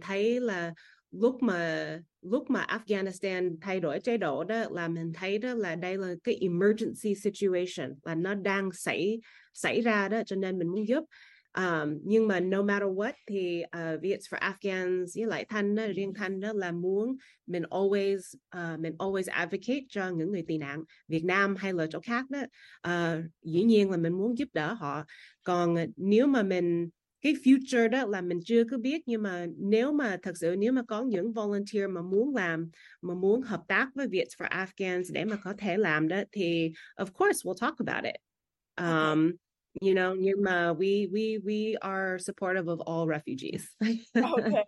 thấy 0.00 0.40
là 0.40 0.74
lúc 1.10 1.42
mà 1.42 1.98
lúc 2.22 2.50
mà 2.50 2.66
Afghanistan 2.68 3.56
thay 3.60 3.80
đổi 3.80 4.00
chế 4.00 4.16
độ 4.16 4.44
đó 4.44 4.64
là 4.70 4.88
mình 4.88 5.12
thấy 5.12 5.38
đó 5.38 5.54
là 5.54 5.74
đây 5.76 5.98
là 5.98 6.14
cái 6.24 6.38
emergency 6.40 7.14
situation 7.14 7.94
là 8.02 8.14
nó 8.14 8.34
đang 8.34 8.72
xảy 8.72 9.20
xảy 9.54 9.80
ra 9.80 10.08
đó 10.08 10.22
cho 10.26 10.36
nên 10.36 10.58
mình 10.58 10.68
muốn 10.68 10.88
giúp. 10.88 11.04
Um, 11.58 11.98
nhưng 12.04 12.28
mà 12.28 12.40
no 12.40 12.62
matter 12.62 12.88
what 12.88 13.12
thì 13.26 13.62
ờ, 13.70 13.94
uh, 13.94 14.02
Viets 14.02 14.28
for 14.28 14.38
Afghans 14.38 15.06
với 15.16 15.26
lại 15.26 15.44
Thanh 15.48 15.74
đó, 15.74 15.86
riêng 15.94 16.14
Thanh 16.14 16.40
đó 16.40 16.52
là 16.52 16.72
muốn 16.72 17.16
mình 17.46 17.62
always 17.62 18.18
uh, 18.56 18.80
mình 18.80 18.94
always 18.98 19.24
advocate 19.26 19.84
cho 19.88 20.08
những 20.08 20.32
người 20.32 20.44
tị 20.48 20.58
nạn 20.58 20.84
Việt 21.08 21.24
Nam 21.24 21.56
hay 21.56 21.72
là 21.72 21.86
chỗ 21.90 22.00
khác 22.00 22.24
đó. 22.30 22.40
Uh, 22.88 23.24
dĩ 23.42 23.62
nhiên 23.62 23.90
là 23.90 23.96
mình 23.96 24.12
muốn 24.12 24.38
giúp 24.38 24.48
đỡ 24.52 24.72
họ. 24.72 25.04
Còn 25.42 25.76
nếu 25.96 26.26
mà 26.26 26.42
mình 26.42 26.88
cái 27.20 27.34
future 27.44 27.88
đó 27.88 28.06
là 28.06 28.20
mình 28.20 28.40
chưa 28.44 28.64
có 28.70 28.78
biết 28.78 29.02
nhưng 29.06 29.22
mà 29.22 29.46
nếu 29.58 29.92
mà 29.92 30.16
thật 30.22 30.32
sự 30.36 30.56
nếu 30.58 30.72
mà 30.72 30.82
có 30.88 31.02
những 31.02 31.32
volunteer 31.32 31.90
mà 31.90 32.02
muốn 32.02 32.34
làm 32.34 32.70
mà 33.02 33.14
muốn 33.14 33.42
hợp 33.42 33.60
tác 33.68 33.88
với 33.94 34.08
Viets 34.08 34.36
for 34.36 34.48
Afghans 34.48 35.02
để 35.12 35.24
mà 35.24 35.36
có 35.44 35.54
thể 35.58 35.76
làm 35.76 36.08
đó 36.08 36.22
thì 36.32 36.72
of 36.96 37.06
course 37.06 37.44
we'll 37.44 37.58
talk 37.60 37.74
about 37.78 38.04
it. 38.04 38.16
Um, 38.76 38.86
okay 38.86 39.36
you 39.80 39.94
know 39.94 40.14
nhưng 40.14 40.42
mà 40.42 40.72
we 40.72 41.10
we 41.10 41.40
we 41.42 41.74
are 41.80 42.18
supportive 42.18 42.66
of 42.66 42.78
all 42.78 43.08
refugees. 43.08 43.62
Okay. 44.14 44.64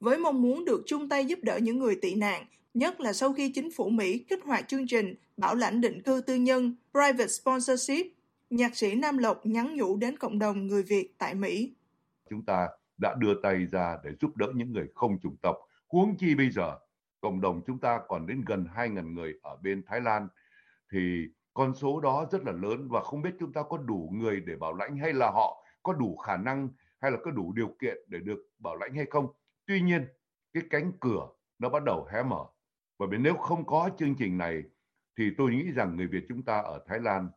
với 0.00 0.18
mong 0.18 0.42
muốn 0.42 0.64
được 0.64 0.82
chung 0.86 1.08
tay 1.08 1.24
giúp 1.24 1.38
đỡ 1.42 1.58
những 1.62 1.78
người 1.78 1.96
tị 2.02 2.14
nạn 2.14 2.46
nhất 2.74 3.00
là 3.00 3.12
sau 3.12 3.32
khi 3.32 3.52
chính 3.54 3.70
phủ 3.70 3.88
Mỹ 3.88 4.18
kích 4.28 4.42
hoạt 4.44 4.68
chương 4.68 4.86
trình 4.86 5.14
bảo 5.36 5.54
lãnh 5.54 5.80
định 5.80 6.02
cư 6.02 6.20
tư 6.26 6.34
nhân 6.34 6.74
private 6.92 7.26
sponsorship 7.26 8.06
nhạc 8.50 8.76
sĩ 8.76 8.94
Nam 8.94 9.18
Lộc 9.18 9.46
nhắn 9.46 9.76
nhủ 9.76 9.96
đến 9.96 10.18
cộng 10.18 10.38
đồng 10.38 10.66
người 10.66 10.82
Việt 10.82 11.14
tại 11.18 11.34
Mỹ 11.34 11.74
chúng 12.30 12.44
ta 12.44 12.68
đã 13.00 13.14
đưa 13.18 13.40
tay 13.42 13.66
ra 13.66 13.98
để 14.04 14.10
giúp 14.20 14.36
đỡ 14.36 14.46
những 14.54 14.72
người 14.72 14.86
không 14.94 15.18
chủng 15.22 15.36
tộc 15.42 15.56
huống 15.88 16.16
chi 16.16 16.34
bây 16.34 16.50
giờ 16.50 16.78
cộng 17.20 17.40
đồng 17.40 17.62
chúng 17.66 17.78
ta 17.78 18.00
còn 18.08 18.26
đến 18.26 18.44
gần 18.46 18.66
2.000 18.74 19.12
người 19.12 19.34
ở 19.42 19.56
bên 19.62 19.82
Thái 19.86 20.00
Lan 20.00 20.28
thì 20.92 21.26
con 21.54 21.74
số 21.74 22.00
đó 22.00 22.26
rất 22.30 22.42
là 22.44 22.52
lớn 22.52 22.88
và 22.90 23.00
không 23.00 23.22
biết 23.22 23.30
chúng 23.40 23.52
ta 23.52 23.62
có 23.68 23.78
đủ 23.78 24.10
người 24.14 24.40
để 24.46 24.56
bảo 24.56 24.74
lãnh 24.74 24.96
hay 24.96 25.12
là 25.12 25.30
họ 25.30 25.64
có 25.82 25.92
đủ 25.92 26.16
khả 26.16 26.36
năng 26.36 26.68
hay 27.00 27.10
là 27.10 27.18
có 27.24 27.30
đủ 27.30 27.52
điều 27.52 27.68
kiện 27.80 27.96
để 28.08 28.18
được 28.18 28.38
bảo 28.58 28.76
lãnh 28.76 28.94
hay 28.94 29.06
không. 29.10 29.26
Tuy 29.66 29.80
nhiên, 29.80 30.06
cái 30.52 30.62
cánh 30.70 30.92
cửa 31.00 31.28
nó 31.58 31.68
bắt 31.68 31.82
đầu 31.84 32.08
hé 32.12 32.22
mở. 32.22 32.44
Bởi 32.98 33.08
vì 33.12 33.18
nếu 33.18 33.34
không 33.34 33.66
có 33.66 33.90
chương 33.98 34.14
trình 34.14 34.38
này 34.38 34.62
thì 35.18 35.30
tôi 35.38 35.50
nghĩ 35.50 35.72
rằng 35.72 35.96
người 35.96 36.06
Việt 36.06 36.24
chúng 36.28 36.42
ta 36.42 36.58
ở 36.60 36.84
Thái 36.86 37.00
Lan 37.00 37.28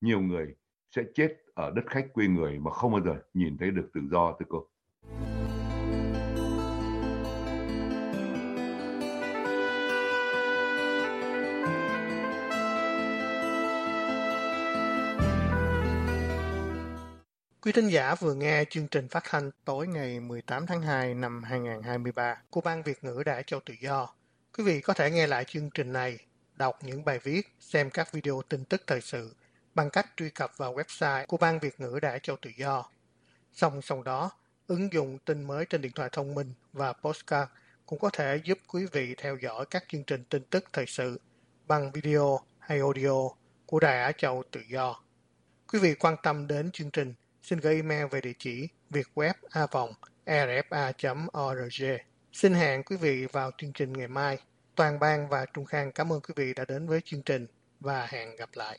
nhiều 0.00 0.20
người 0.20 0.54
sẽ 0.90 1.02
chết 1.14 1.36
ở 1.54 1.70
đất 1.70 1.84
khách 1.86 2.06
quê 2.12 2.26
người 2.26 2.58
mà 2.58 2.70
không 2.70 2.92
bao 2.92 3.00
giờ 3.04 3.16
nhìn 3.34 3.58
thấy 3.58 3.70
được 3.70 3.90
tự 3.94 4.00
do 4.10 4.36
thưa 4.38 4.46
cô. 4.48 4.66
Quý 17.62 17.72
thính 17.72 17.88
giả 17.88 18.14
vừa 18.14 18.34
nghe 18.34 18.64
chương 18.70 18.88
trình 18.88 19.08
phát 19.08 19.22
thanh 19.24 19.50
tối 19.64 19.86
ngày 19.86 20.20
18 20.20 20.66
tháng 20.66 20.82
2 20.82 21.14
năm 21.14 21.42
2023 21.42 22.36
của 22.50 22.60
Ban 22.60 22.82
Việt 22.82 23.04
ngữ 23.04 23.22
Đại 23.26 23.42
Châu 23.42 23.60
Tự 23.66 23.74
Do. 23.80 24.08
Quý 24.58 24.64
vị 24.64 24.80
có 24.80 24.92
thể 24.92 25.10
nghe 25.10 25.26
lại 25.26 25.44
chương 25.44 25.70
trình 25.70 25.92
này, 25.92 26.18
đọc 26.54 26.78
những 26.82 27.04
bài 27.04 27.18
viết, 27.22 27.48
xem 27.60 27.90
các 27.90 28.12
video 28.12 28.42
tin 28.48 28.64
tức 28.64 28.82
thời 28.86 29.00
sự 29.00 29.34
bằng 29.78 29.90
cách 29.90 30.06
truy 30.16 30.30
cập 30.30 30.56
vào 30.56 30.74
website 30.74 31.26
của 31.26 31.36
Ban 31.36 31.58
Việt 31.58 31.80
ngữ 31.80 31.98
Đài 32.02 32.20
Châu 32.20 32.36
Tự 32.36 32.50
Do. 32.56 32.84
Song 33.52 33.82
song 33.82 34.04
đó, 34.04 34.30
ứng 34.66 34.92
dụng 34.92 35.18
tin 35.24 35.46
mới 35.46 35.64
trên 35.64 35.80
điện 35.80 35.92
thoại 35.94 36.08
thông 36.12 36.34
minh 36.34 36.52
và 36.72 36.92
postcard 36.92 37.50
cũng 37.86 37.98
có 37.98 38.10
thể 38.10 38.40
giúp 38.44 38.58
quý 38.72 38.86
vị 38.92 39.14
theo 39.18 39.36
dõi 39.36 39.66
các 39.70 39.84
chương 39.88 40.04
trình 40.04 40.24
tin 40.24 40.42
tức 40.50 40.64
thời 40.72 40.86
sự 40.86 41.20
bằng 41.66 41.92
video 41.92 42.40
hay 42.58 42.78
audio 42.78 43.28
của 43.66 43.80
Đài 43.80 44.02
Á 44.02 44.12
Châu 44.12 44.42
Tự 44.50 44.60
Do. 44.68 45.00
Quý 45.72 45.78
vị 45.78 45.94
quan 45.94 46.16
tâm 46.22 46.46
đến 46.46 46.70
chương 46.70 46.90
trình 46.90 47.14
xin 47.42 47.58
gửi 47.58 47.74
email 47.74 48.06
về 48.06 48.20
địa 48.20 48.32
chỉ 48.38 48.68
vietweb.rfa.org. 48.90 51.84
E 51.84 51.98
xin 52.32 52.54
hẹn 52.54 52.82
quý 52.82 52.96
vị 52.96 53.26
vào 53.26 53.50
chương 53.58 53.72
trình 53.72 53.92
ngày 53.92 54.08
mai. 54.08 54.38
Toàn 54.74 54.98
ban 54.98 55.28
và 55.28 55.46
Trung 55.54 55.64
Khang 55.64 55.92
cảm 55.92 56.12
ơn 56.12 56.20
quý 56.20 56.34
vị 56.36 56.54
đã 56.54 56.64
đến 56.68 56.88
với 56.88 57.00
chương 57.04 57.22
trình 57.22 57.46
và 57.80 58.06
hẹn 58.06 58.36
gặp 58.36 58.50
lại. 58.54 58.78